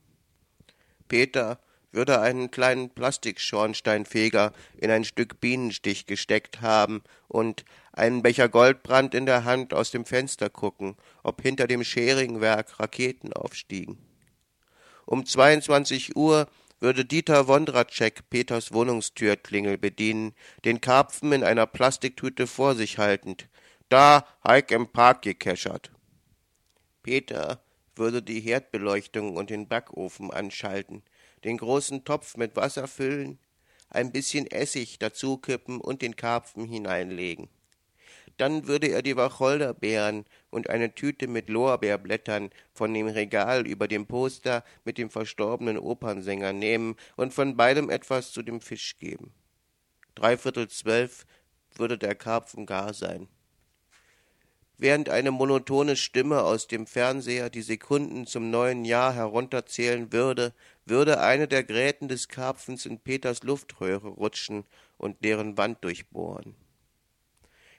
[1.09, 1.59] Peter
[1.93, 9.25] würde einen kleinen Plastikschornsteinfeger in ein Stück Bienenstich gesteckt haben und einen Becher Goldbrand in
[9.25, 14.06] der Hand aus dem Fenster gucken, ob hinter dem Scheringwerk Raketen aufstiegen.
[15.07, 16.49] Um 22 Uhr
[16.81, 20.35] würde Dieter Wondracek Peters Wohnungstürklingel bedienen,
[20.65, 23.49] den Karpfen in einer Plastiktüte vor sich haltend.
[23.89, 25.93] Da heik im Park gekeschert.
[27.05, 27.63] Peter
[27.95, 31.05] würde die Herdbeleuchtung und den Backofen anschalten,
[31.45, 33.39] den großen Topf mit Wasser füllen,
[33.89, 37.49] ein bisschen Essig dazukippen und den Karpfen hineinlegen.
[38.37, 44.07] Dann würde er die Wacholderbeeren und eine Tüte mit Lorbeerblättern von dem Regal über dem
[44.07, 49.33] Poster mit dem verstorbenen Opernsänger nehmen und von beidem etwas zu dem Fisch geben.
[50.15, 51.27] Dreiviertel zwölf
[51.75, 53.29] würde der Karpfen gar sein.
[54.79, 60.53] Während eine monotone Stimme aus dem Fernseher die Sekunden zum neuen Jahr herunterzählen würde,
[60.85, 64.65] würde eine der Gräten des Karpfens in Peters Luftröhre rutschen
[64.99, 66.55] und deren Wand durchbohren.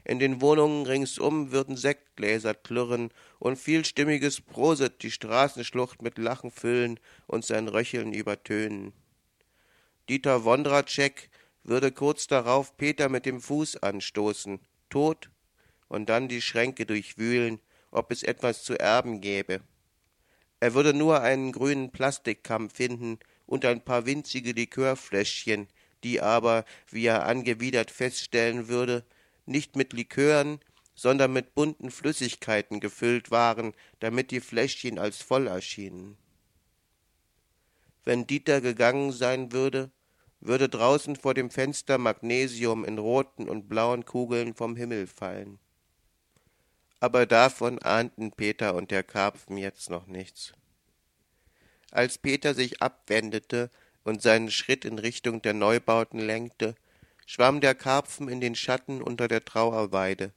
[0.07, 6.97] In den Wohnungen ringsum würden Sektgläser klirren und vielstimmiges Prosit die Straßenschlucht mit Lachen füllen
[7.25, 8.93] und sein Röcheln übertönen.
[10.07, 11.29] Dieter Wondracek
[11.65, 15.29] würde kurz darauf Peter mit dem Fuß anstoßen, tot,
[15.89, 17.59] und dann die Schränke durchwühlen,
[17.91, 19.59] ob es etwas zu erben gäbe.
[20.61, 25.67] Er würde nur einen grünen Plastikkamm finden und ein paar winzige Likörfläschchen,
[26.05, 29.03] die aber, wie er angewidert feststellen würde,
[29.47, 30.59] nicht mit Likören,
[30.95, 36.17] sondern mit bunten Flüssigkeiten gefüllt waren, damit die Fläschchen als voll erschienen.
[38.03, 39.91] Wenn Dieter gegangen sein würde,
[40.39, 45.59] würde draußen vor dem Fenster Magnesium in roten und blauen Kugeln vom Himmel fallen.
[46.99, 50.53] Aber davon ahnten Peter und der Karpfen jetzt noch nichts.
[51.91, 53.69] Als Peter sich abwendete
[54.03, 56.75] und seinen Schritt in Richtung der Neubauten lenkte,
[57.27, 60.33] schwamm der Karpfen in den Schatten unter der Trauerweide,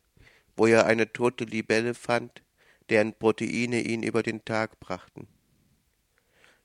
[0.57, 2.43] wo er eine tote Libelle fand,
[2.91, 5.29] deren Proteine ihn über den Tag brachten.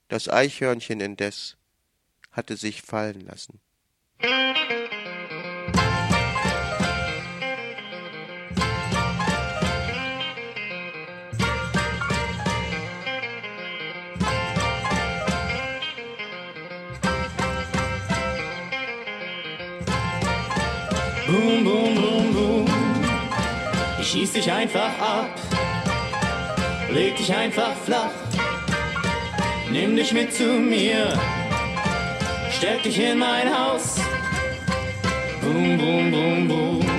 [0.07, 1.57] Das Eichhörnchen indes
[2.31, 3.61] hatte sich fallen lassen.
[21.35, 22.65] Boom, boom, boom, boom.
[23.99, 25.29] Ich schieß dich einfach ab.
[26.89, 28.11] Leg dich einfach flach.
[29.69, 31.11] Nimm dich mit zu mir.
[32.51, 33.97] Steck dich in mein Haus.
[35.41, 36.94] Boom, boom, boom, boom.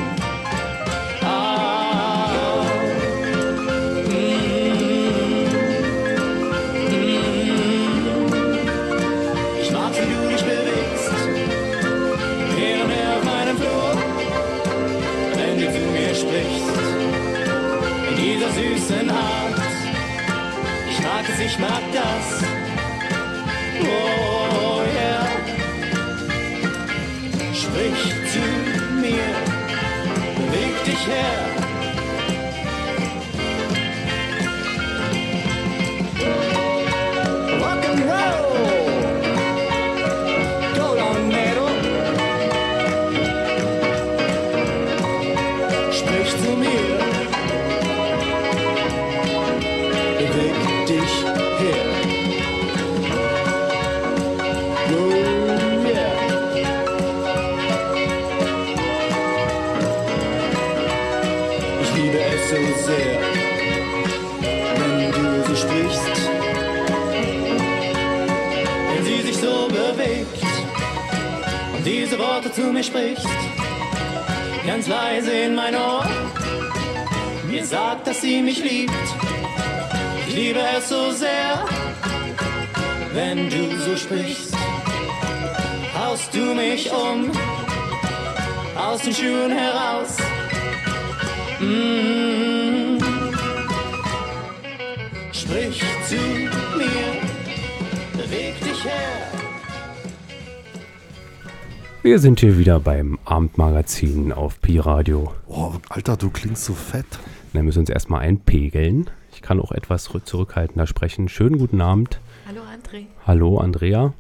[102.17, 105.35] Wir sind hier wieder beim Abendmagazin auf Pi Radio.
[105.49, 107.05] Oh, Alter, du klingst so fett.
[107.53, 109.11] Dann müssen wir uns erstmal einpegeln.
[109.35, 111.29] Ich kann auch etwas rü- zurückhaltender sprechen.
[111.29, 112.19] Schönen guten Abend.
[112.49, 113.05] Hallo André.
[113.27, 114.15] Hallo Andrea.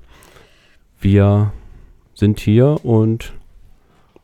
[1.01, 1.55] Wir
[2.13, 3.33] sind hier und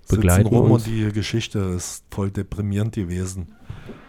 [0.02, 0.86] Sitzen begleiten rum uns.
[0.86, 3.54] und die Geschichte ist voll deprimierend gewesen.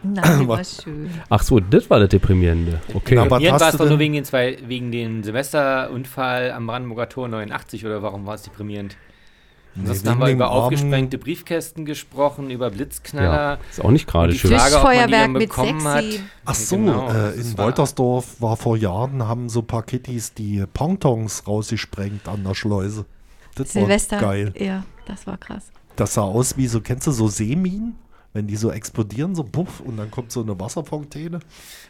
[0.04, 0.84] Nein, war Was?
[0.84, 1.10] schön.
[1.30, 2.82] Ach so, das war das Deprimierende.
[2.94, 3.18] Okay.
[3.18, 7.08] Aber Deprimierend war es doch nur denn- wegen, den zwei, wegen dem Silvesterunfall am Brandenburger
[7.08, 8.98] Tor 89 oder warum war es deprimierend?
[9.76, 13.34] Ansonsten wegen haben wir über aufgesprengte Briefkästen gesprochen, über Blitzknaller.
[13.34, 14.52] Ja, ist auch nicht gerade schön.
[14.52, 16.04] Frage, Fischfeuerwerk mit bekommen hat.
[16.04, 16.20] Sexy.
[16.46, 20.34] Ach so, Genau, äh, in war- Woltersdorf war vor Jahren, haben so ein paar Kitties
[20.34, 23.06] die Pontons rausgesprengt an der Schleuse.
[23.56, 24.18] Das Silvester.
[24.18, 24.54] war geil.
[24.58, 25.72] Ja, das war krass.
[25.96, 27.96] Das sah aus wie so, kennst du so Seeminen?
[28.36, 31.38] Wenn die so explodieren, so puff, und dann kommt so eine Wasserfontäne.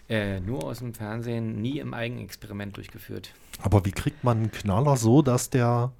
[0.10, 3.30] Äh, nur aus dem Fernsehen, nie im Eigenexperiment durchgeführt.
[3.62, 5.94] Aber wie kriegt man einen Knaller so, dass der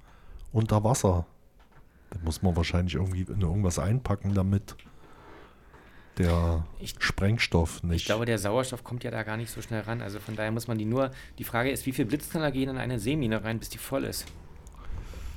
[0.52, 1.24] unter Wasser?
[2.14, 4.76] Da muss man wahrscheinlich irgendwie in irgendwas einpacken, damit
[6.18, 7.96] der Ich- Sprengstoff nicht.
[8.02, 10.00] Ich glaube, der Sauerstoff kommt ja da gar nicht so schnell ran.
[10.00, 11.10] Also von daher muss man die nur.
[11.38, 14.24] Die Frage ist, wie viel Blitzknaller gehen in eine Seemine rein, bis die voll ist?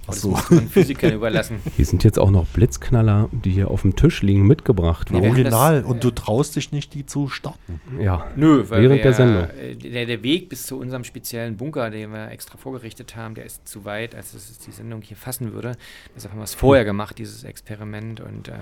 [0.09, 0.37] Ach so.
[0.49, 1.59] man Physikern überlassen.
[1.75, 5.09] Hier sind jetzt auch noch Blitzknaller, die hier auf dem Tisch liegen, mitgebracht.
[5.11, 5.81] Haben Original.
[5.81, 7.81] das, und du traust dich nicht, die zu starten.
[7.99, 9.43] Ja, Nö, weil während wir, der Sendung.
[9.59, 13.45] äh, Der, der Weg bis zu unserem speziellen Bunker, den wir extra vorgerichtet haben, der
[13.45, 15.73] ist zu weit, als dass es die Sendung hier fassen würde.
[16.15, 18.19] Deshalb haben wir es vorher gemacht, dieses Experiment.
[18.21, 18.53] Und äh,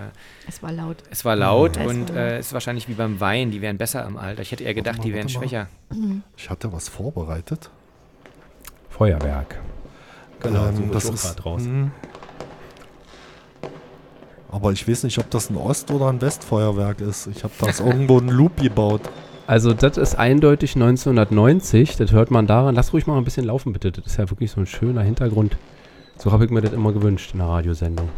[0.48, 0.98] Es war laut.
[1.12, 3.78] es war laut Es und war äh, es ist wahrscheinlich wie beim Wein, die wären
[3.78, 4.42] besser im Alter.
[4.42, 5.68] Ich hätte eher gedacht, mal, die wären schwächer.
[6.38, 7.70] Ich hatte was vorbereitet.
[8.90, 9.60] Feuerwerk.
[10.42, 11.62] Genau, Ähm, so das ist ist raus.
[11.64, 11.92] mh.
[14.52, 17.28] Aber ich weiß nicht, ob das ein Ost- oder ein Westfeuerwerk ist.
[17.28, 19.02] Ich habe das irgendwo einen Loop gebaut.
[19.48, 22.74] Also das ist eindeutig 1990, das hört man daran.
[22.74, 23.92] Lass ruhig mal ein bisschen laufen, bitte.
[23.92, 25.58] Das ist ja wirklich so ein schöner Hintergrund.
[26.18, 28.10] So habe ich mir das immer gewünscht in einer Radiosendung.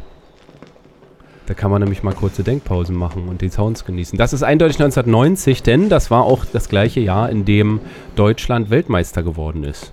[1.47, 4.17] Da kann man nämlich mal kurze Denkpausen machen und die Sounds genießen.
[4.17, 7.79] Das ist eindeutig 1990, denn das war auch das gleiche Jahr, in dem
[8.15, 9.91] Deutschland Weltmeister geworden ist.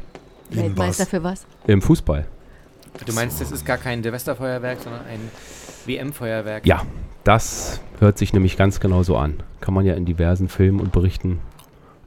[0.57, 1.47] Weltmeister für was?
[1.67, 2.27] Im Fußball.
[3.07, 5.21] Du meinst, das ist gar kein Silvesterfeuerwerk, sondern ein
[5.87, 6.67] WM-Feuerwerk?
[6.67, 6.83] Ja,
[7.25, 9.43] das hört sich nämlich ganz genau so an.
[9.61, 11.41] Kann man ja in diversen Filmen und Berichten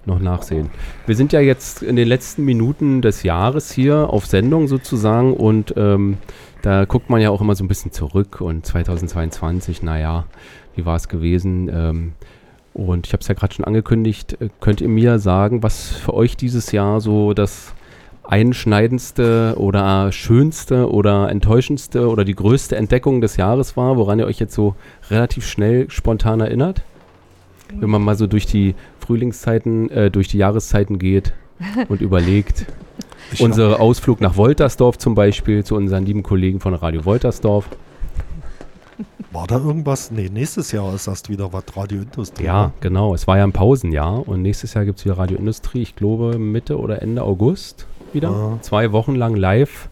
[0.06, 0.70] noch nachsehen.
[1.06, 5.74] Wir sind ja jetzt in den letzten Minuten des Jahres hier auf Sendung sozusagen und
[5.76, 6.18] ähm,
[6.62, 10.26] da guckt man ja auch immer so ein bisschen zurück und 2022, naja,
[10.76, 11.70] wie war es gewesen?
[11.72, 12.14] Ähm,
[12.74, 16.14] und ich habe es ja gerade schon angekündigt, äh, könnt ihr mir sagen, was für
[16.14, 17.74] euch dieses Jahr so das
[18.28, 24.40] einschneidendste oder schönste oder enttäuschendste oder die größte Entdeckung des Jahres war, woran ihr euch
[24.40, 24.76] jetzt so
[25.10, 26.84] relativ schnell spontan erinnert?
[27.74, 31.34] Wenn man mal so durch die Frühlingszeiten, äh, durch die Jahreszeiten geht
[31.88, 32.66] und überlegt.
[33.32, 37.68] Ich Unser Ausflug nach Woltersdorf zum Beispiel, zu unseren lieben Kollegen von Radio Woltersdorf.
[39.32, 40.12] War da irgendwas?
[40.12, 42.46] Nee, nächstes Jahr ist erst wieder was Radioindustrie.
[42.46, 42.74] Ja, ne?
[42.80, 43.14] genau.
[43.14, 46.80] Es war ja ein Pausenjahr und nächstes Jahr gibt es wieder Radioindustrie, ich glaube Mitte
[46.80, 48.30] oder Ende August wieder.
[48.30, 48.58] Ja.
[48.62, 49.90] Zwei Wochen lang live.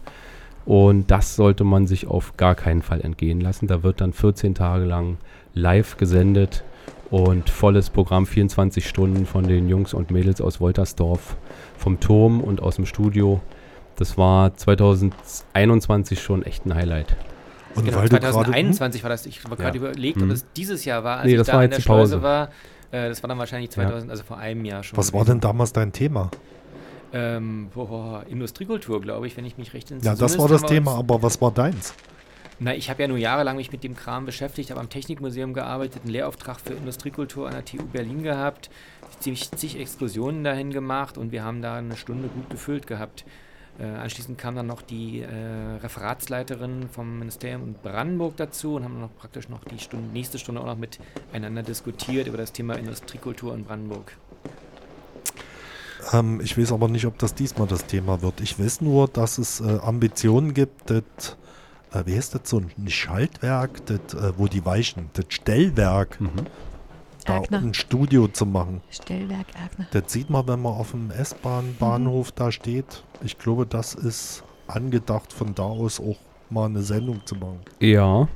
[0.64, 3.68] Und das sollte man sich auf gar keinen Fall entgehen lassen.
[3.68, 5.16] Da wird dann 14 Tage lang
[5.54, 6.64] live gesendet
[7.10, 11.36] und volles Programm, 24 Stunden von den Jungs und Mädels aus Woltersdorf,
[11.78, 13.40] vom Turm und aus dem Studio.
[13.94, 17.16] Das war 2021 schon echt ein Highlight.
[17.74, 18.32] Und Genau, weil du gerade.
[18.32, 19.26] 2021 war das.
[19.26, 19.84] Ich habe gerade Ja.
[19.88, 20.24] überlegt, Mhm.
[20.24, 21.88] ob es dieses Jahr war, als Nee, ich das da war in jetzt der die
[21.88, 22.12] Pause.
[22.18, 22.48] Schleuse war.
[22.90, 23.82] Äh, das war dann wahrscheinlich Ja.
[23.84, 24.96] 2000, also vor einem Jahr schon.
[24.96, 26.30] Was war denn damals dein Thema?
[27.12, 30.14] Ähm, boah, Industriekultur, glaube ich, wenn ich mich recht entsinne.
[30.14, 31.94] Ja, das war das Thema, aber was war deins?
[32.58, 36.02] Na, ich habe ja nur jahrelang mich mit dem Kram beschäftigt, habe am Technikmuseum gearbeitet,
[36.02, 38.70] einen Lehrauftrag für Industriekultur an der TU Berlin gehabt,
[39.20, 43.26] ziemlich zig Exkursionen dahin gemacht und wir haben da eine Stunde gut gefüllt gehabt.
[43.78, 45.26] Äh, anschließend kam dann noch die äh,
[45.82, 50.38] Referatsleiterin vom Ministerium in Brandenburg dazu und haben dann noch praktisch noch die Stunde, nächste
[50.38, 54.16] Stunde auch noch miteinander diskutiert über das Thema Industriekultur in Brandenburg.
[56.12, 58.40] Ähm, ich weiß aber nicht, ob das diesmal das Thema wird.
[58.40, 61.36] Ich weiß nur, dass es äh, Ambitionen gibt, das,
[61.92, 66.18] äh, wie heißt das, so ein Schaltwerk, das, äh, wo die weichen, das Stellwerk,
[67.24, 67.58] da Erkner.
[67.58, 68.82] ein Studio zu machen.
[68.90, 69.86] Stellwerk Erkner.
[69.90, 73.02] Das sieht man, wenn man auf dem S-Bahn-Bahnhof da steht.
[73.22, 76.18] Ich glaube, das ist angedacht, von da aus auch
[76.50, 77.60] mal eine Sendung zu machen.
[77.80, 78.28] Ja.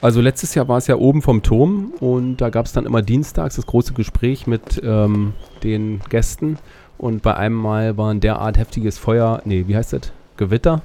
[0.00, 3.00] Also letztes Jahr war es ja oben vom Turm und da gab es dann immer
[3.00, 6.58] dienstags das große Gespräch mit ähm, den Gästen
[7.04, 10.10] und bei einem Mal war ein derart heftiges Feuer, nee, wie heißt das?
[10.38, 10.80] Gewitter.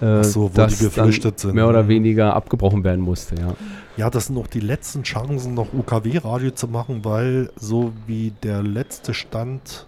[0.00, 1.54] Äh, so, wo die geflüchtet sind.
[1.54, 1.88] Mehr oder Mhm.
[1.88, 3.54] weniger abgebrochen werden musste, ja.
[3.96, 8.64] Ja, das sind noch die letzten Chancen, noch UKW-Radio zu machen, weil so wie der
[8.64, 9.86] letzte Stand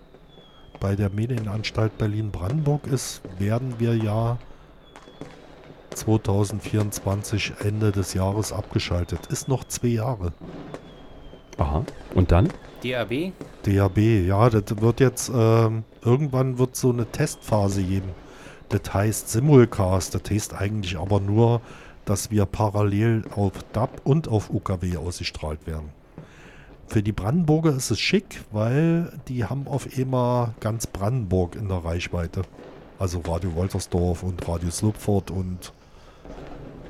[0.79, 4.39] bei der Medienanstalt Berlin-Brandenburg ist, werden wir ja
[5.95, 9.27] 2024 Ende des Jahres abgeschaltet.
[9.31, 10.33] Ist noch zwei Jahre.
[11.59, 11.83] Aha.
[12.15, 12.49] Und dann?
[12.93, 13.33] DAB?
[13.65, 18.11] DAB, ja, das wird jetzt, ähm, irgendwann wird so eine Testphase geben.
[18.69, 21.61] Das heißt Simulcast, das heißt eigentlich aber nur,
[22.05, 25.91] dass wir parallel auf DAB und auf UKW ausgestrahlt werden.
[26.89, 31.85] Für die Brandenburger ist es schick, weil die haben auf immer ganz Brandenburg in der
[31.85, 32.43] Reichweite.
[32.99, 35.73] Also Radio Woltersdorf und Radio Slupford und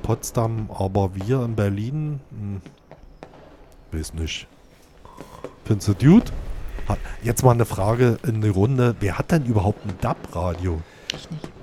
[0.03, 2.61] Potsdam, aber wir in Berlin, hm,
[3.91, 4.47] weiß nicht.
[5.65, 6.23] Findest du gut?
[6.89, 8.95] Ha- Jetzt mal eine Frage in die Runde.
[8.99, 10.79] Wer hat denn überhaupt ein DAB-Radio?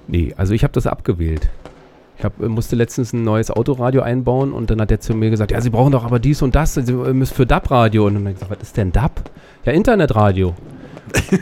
[0.06, 1.48] Nee, also ich habe das abgewählt.
[2.18, 5.30] Ich hab, äh, musste letztens ein neues Autoradio einbauen und dann hat der zu mir
[5.30, 8.06] gesagt, ja, Sie brauchen doch aber dies und das, Sie müssen für DAB-Radio.
[8.06, 9.22] Und dann hab ich gesagt, was ist denn DAB?
[9.64, 10.54] Ja, Internetradio.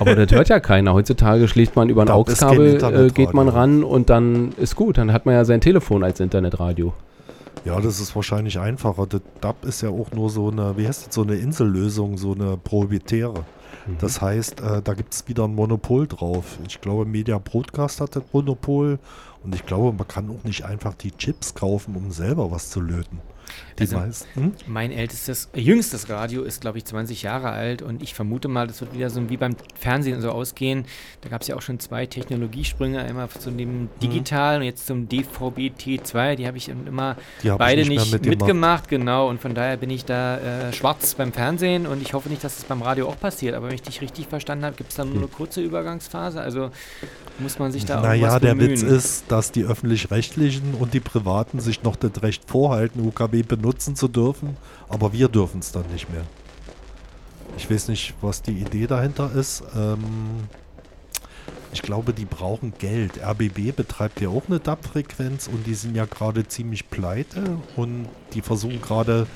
[0.00, 0.92] aber das hört ja keiner.
[0.94, 4.98] Heutzutage schlägt man über ein AUX-Kabel, äh, geht man ran und dann ist gut.
[4.98, 6.92] Dann hat man ja sein Telefon als Internetradio.
[7.64, 9.06] Ja, das ist wahrscheinlich einfacher.
[9.06, 12.32] Das DAB ist ja auch nur so eine, wie heißt das, so eine Insellösung, so
[12.32, 13.44] eine proprietäre.
[13.98, 16.58] Das heißt, äh, da gibt es wieder ein Monopol drauf.
[16.66, 18.98] Ich glaube, Media Broadcast hat das Monopol
[19.42, 22.80] und ich glaube, man kann auch nicht einfach die Chips kaufen, um selber was zu
[22.80, 23.20] löten.
[23.78, 24.54] Die Also, meisten.
[24.66, 28.66] Mein ältestes, äh, jüngstes Radio ist, glaube ich, 20 Jahre alt und ich vermute mal,
[28.66, 30.84] das wird wieder so wie beim Fernsehen so ausgehen.
[31.22, 35.08] Da gab es ja auch schon zwei Technologiesprünge, einmal zu dem digitalen und jetzt zum
[35.08, 36.36] DVB-T2.
[36.36, 38.38] Die habe ich immer hab ich beide nicht mehr nicht mitgemacht.
[38.40, 39.28] mitgemacht, genau.
[39.28, 42.58] Und von daher bin ich da äh, schwarz beim Fernsehen und ich hoffe nicht, dass
[42.58, 43.54] es beim Radio auch passiert.
[43.54, 46.40] Aber wenn ich dich richtig verstanden habe, gibt es dann nur eine kurze Übergangsphase.
[46.40, 46.70] Also
[47.38, 48.70] muss man sich da auch Naja, der bemühen.
[48.72, 53.96] Witz ist, dass die Öffentlich-Rechtlichen und die Privaten sich noch das Recht vorhalten, UKW benutzen
[53.96, 54.56] zu dürfen,
[54.88, 56.24] aber wir dürfen es dann nicht mehr.
[57.56, 59.62] Ich weiß nicht, was die Idee dahinter ist.
[59.76, 60.48] Ähm,
[61.72, 63.18] ich glaube, die brauchen Geld.
[63.22, 68.42] RBB betreibt ja auch eine DAB-Frequenz und die sind ja gerade ziemlich pleite und die
[68.42, 69.26] versuchen gerade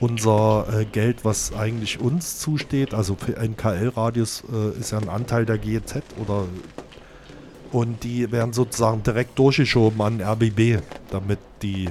[0.00, 5.46] unser äh, Geld, was eigentlich uns zusteht, also für NKL-Radius äh, ist ja ein Anteil
[5.46, 6.46] der GEZ oder
[7.70, 10.80] und die werden sozusagen direkt durchgeschoben an RBB,
[11.10, 11.88] damit die,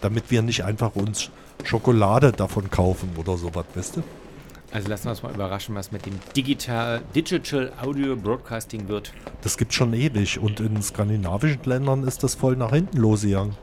[0.00, 1.30] damit wir nicht einfach uns
[1.64, 4.02] Schokolade davon kaufen oder sowas, weißt du?
[4.72, 9.12] Also lassen wir uns mal überraschen, was mit dem Digital, Digital Audio Broadcasting wird.
[9.42, 13.54] Das gibt schon ewig und in skandinavischen Ländern ist das voll nach hinten losgegangen,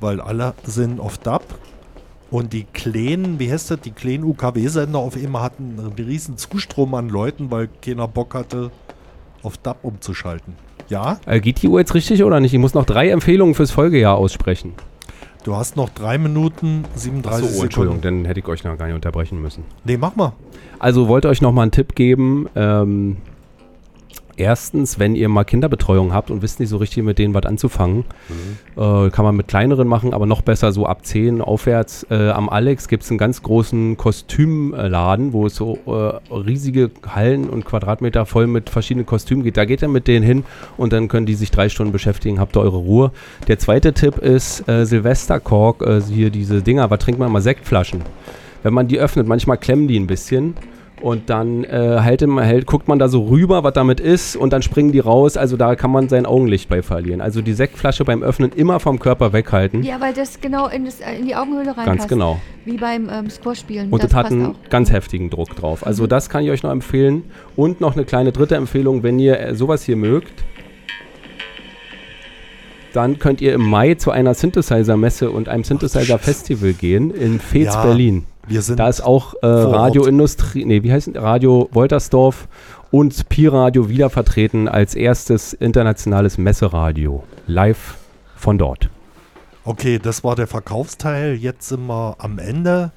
[0.00, 1.42] weil alle sind auf DAB
[2.30, 6.94] und die kleinen, wie heißt das, die kleinen UKW-Sender auf einmal hatten einen riesen Zustrom
[6.94, 8.70] an Leuten, weil keiner Bock hatte,
[9.42, 10.54] auf DAB umzuschalten.
[10.88, 12.54] Ja, Äh, geht die Uhr jetzt richtig oder nicht?
[12.54, 14.74] Ich muss noch drei Empfehlungen fürs Folgejahr aussprechen.
[15.46, 18.22] Du hast noch drei Minuten 37 Achso, Entschuldigung, Sekunden.
[18.22, 19.64] dann hätte ich euch noch gar nicht unterbrechen müssen.
[19.84, 20.32] Nee, mach mal.
[20.78, 22.48] Also wollte euch noch mal einen Tipp geben.
[22.56, 23.18] Ähm,
[24.36, 28.04] erstens, wenn ihr mal Kinderbetreuung habt und wisst nicht so richtig mit denen was anzufangen,
[28.76, 32.06] äh, kann man mit kleineren machen, aber noch besser so ab 10 aufwärts.
[32.10, 37.48] Äh, am Alex gibt es einen ganz großen Kostümladen, wo es so äh, riesige Hallen
[37.48, 39.56] und Quadratmeter voll mit verschiedenen Kostümen geht.
[39.56, 40.44] Da geht ihr mit denen hin
[40.76, 43.12] und dann können die sich drei Stunden beschäftigen, habt ihr eure Ruhe.
[43.48, 48.02] Der zweite Tipp ist äh, Silvesterkork, äh, hier diese Dinger, was trinkt man immer, Sektflaschen.
[48.62, 50.54] Wenn man die öffnet, manchmal klemmen die ein bisschen
[51.02, 54.62] Und dann äh, hält, hält, guckt man da so rüber, was damit ist, und dann
[54.62, 55.36] springen die raus.
[55.36, 57.20] Also da kann man sein Augenlicht bei verlieren.
[57.20, 59.82] Also die Sektflasche beim Öffnen immer vom Körper weghalten.
[59.82, 61.86] Ja, weil das genau in, das, in die Augenhöhle reinpasst.
[61.86, 62.40] Ganz genau.
[62.64, 63.90] Wie beim ähm, Squash-Spielen.
[63.90, 64.70] Und das, hat passt einen auch.
[64.70, 65.86] ganz heftigen Druck drauf.
[65.86, 67.24] Also das kann ich euch noch empfehlen.
[67.56, 70.44] Und noch eine kleine dritte Empfehlung, wenn ihr äh, sowas hier mögt,
[72.94, 77.84] dann könnt ihr im Mai zu einer Synthesizer-Messe und einem Synthesizer-Festival gehen in Fez, Ja,
[77.84, 78.24] Berlin.
[78.48, 79.46] Wir sind da ist auch äh.
[79.46, 81.14] Radioindustrie, nee, wie heißt es?
[81.16, 82.48] Radio Woltersdorf
[82.90, 87.24] und Pi-Radio wieder vertreten als erstes internationales Messeradio.
[87.46, 87.96] Live
[88.36, 88.88] von dort.
[89.64, 91.34] Okay, das war der Verkaufsteil.
[91.34, 92.92] Jetzt sind wir am Ende.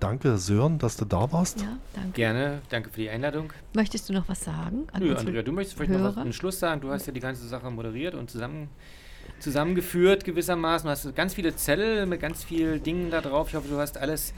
[0.00, 1.60] Danke, Sören, dass du da warst.
[1.60, 2.12] Ja, danke.
[2.12, 3.52] Gerne, danke für die Einladung.
[3.74, 4.86] Möchtest du noch was sagen?
[4.92, 6.22] an Nö, Andrea, du möchtest vielleicht noch was Hörer?
[6.22, 6.80] zum Schluss sagen.
[6.80, 8.68] Du hast ja die ganze Sache moderiert und zusammen,
[9.40, 10.86] zusammengeführt gewissermaßen.
[10.86, 13.48] Du hast ganz viele Zettel mit ganz vielen Dingen da drauf.
[13.48, 14.34] Ich hoffe, du hast alles,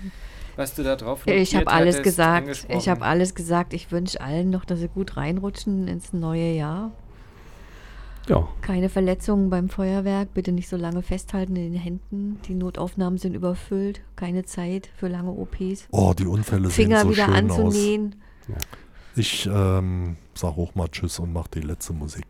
[0.56, 2.66] was du da drauf Ich habe alles hattest, gesagt.
[2.68, 3.72] Ich habe alles gesagt.
[3.74, 6.92] Ich wünsche allen noch, dass sie gut reinrutschen ins neue Jahr.
[8.28, 8.46] Ja.
[8.60, 10.34] Keine Verletzungen beim Feuerwerk.
[10.34, 12.38] Bitte nicht so lange festhalten in den Händen.
[12.46, 14.02] Die Notaufnahmen sind überfüllt.
[14.14, 15.88] Keine Zeit für lange OPs.
[15.90, 18.16] Oh, die Unfälle Finger sehen so wieder schön anzunähen.
[18.48, 18.56] aus.
[19.16, 22.24] Ich ähm, sag auch mal Tschüss und mach die letzte Musik.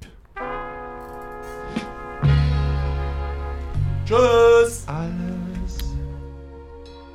[4.11, 4.83] Tschüss!
[4.89, 5.95] Alles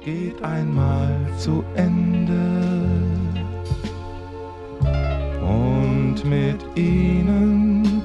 [0.02, 2.40] geht einmal zu Ende.
[5.42, 8.02] Und mit ihnen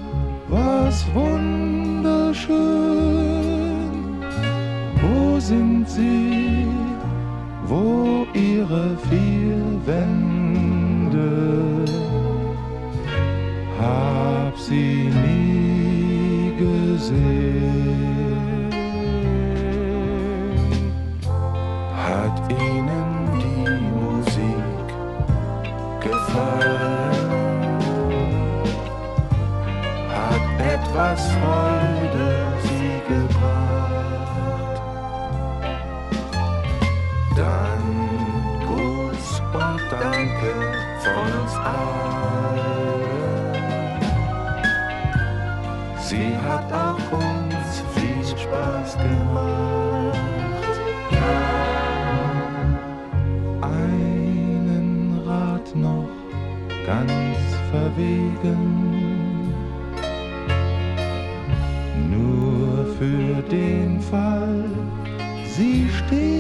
[0.49, 2.51] war's wunderschön.
[5.01, 6.67] Wo sind sie?
[7.67, 11.31] Wo ihre vier Wände?
[13.79, 17.40] Hab sie nie gesehen.
[31.11, 32.29] Etwas Freude
[32.63, 34.83] Sie gebracht?
[37.37, 37.85] Dann
[38.67, 40.53] Gruß und Danke
[41.01, 43.01] von uns allen.
[45.99, 50.19] Sie hat auch uns viel Spaß gemacht.
[53.63, 56.09] Einen Rat noch
[56.87, 57.39] ganz
[57.71, 58.80] verwegen.
[63.01, 64.63] Für den Fall,
[65.57, 66.40] Sie stehen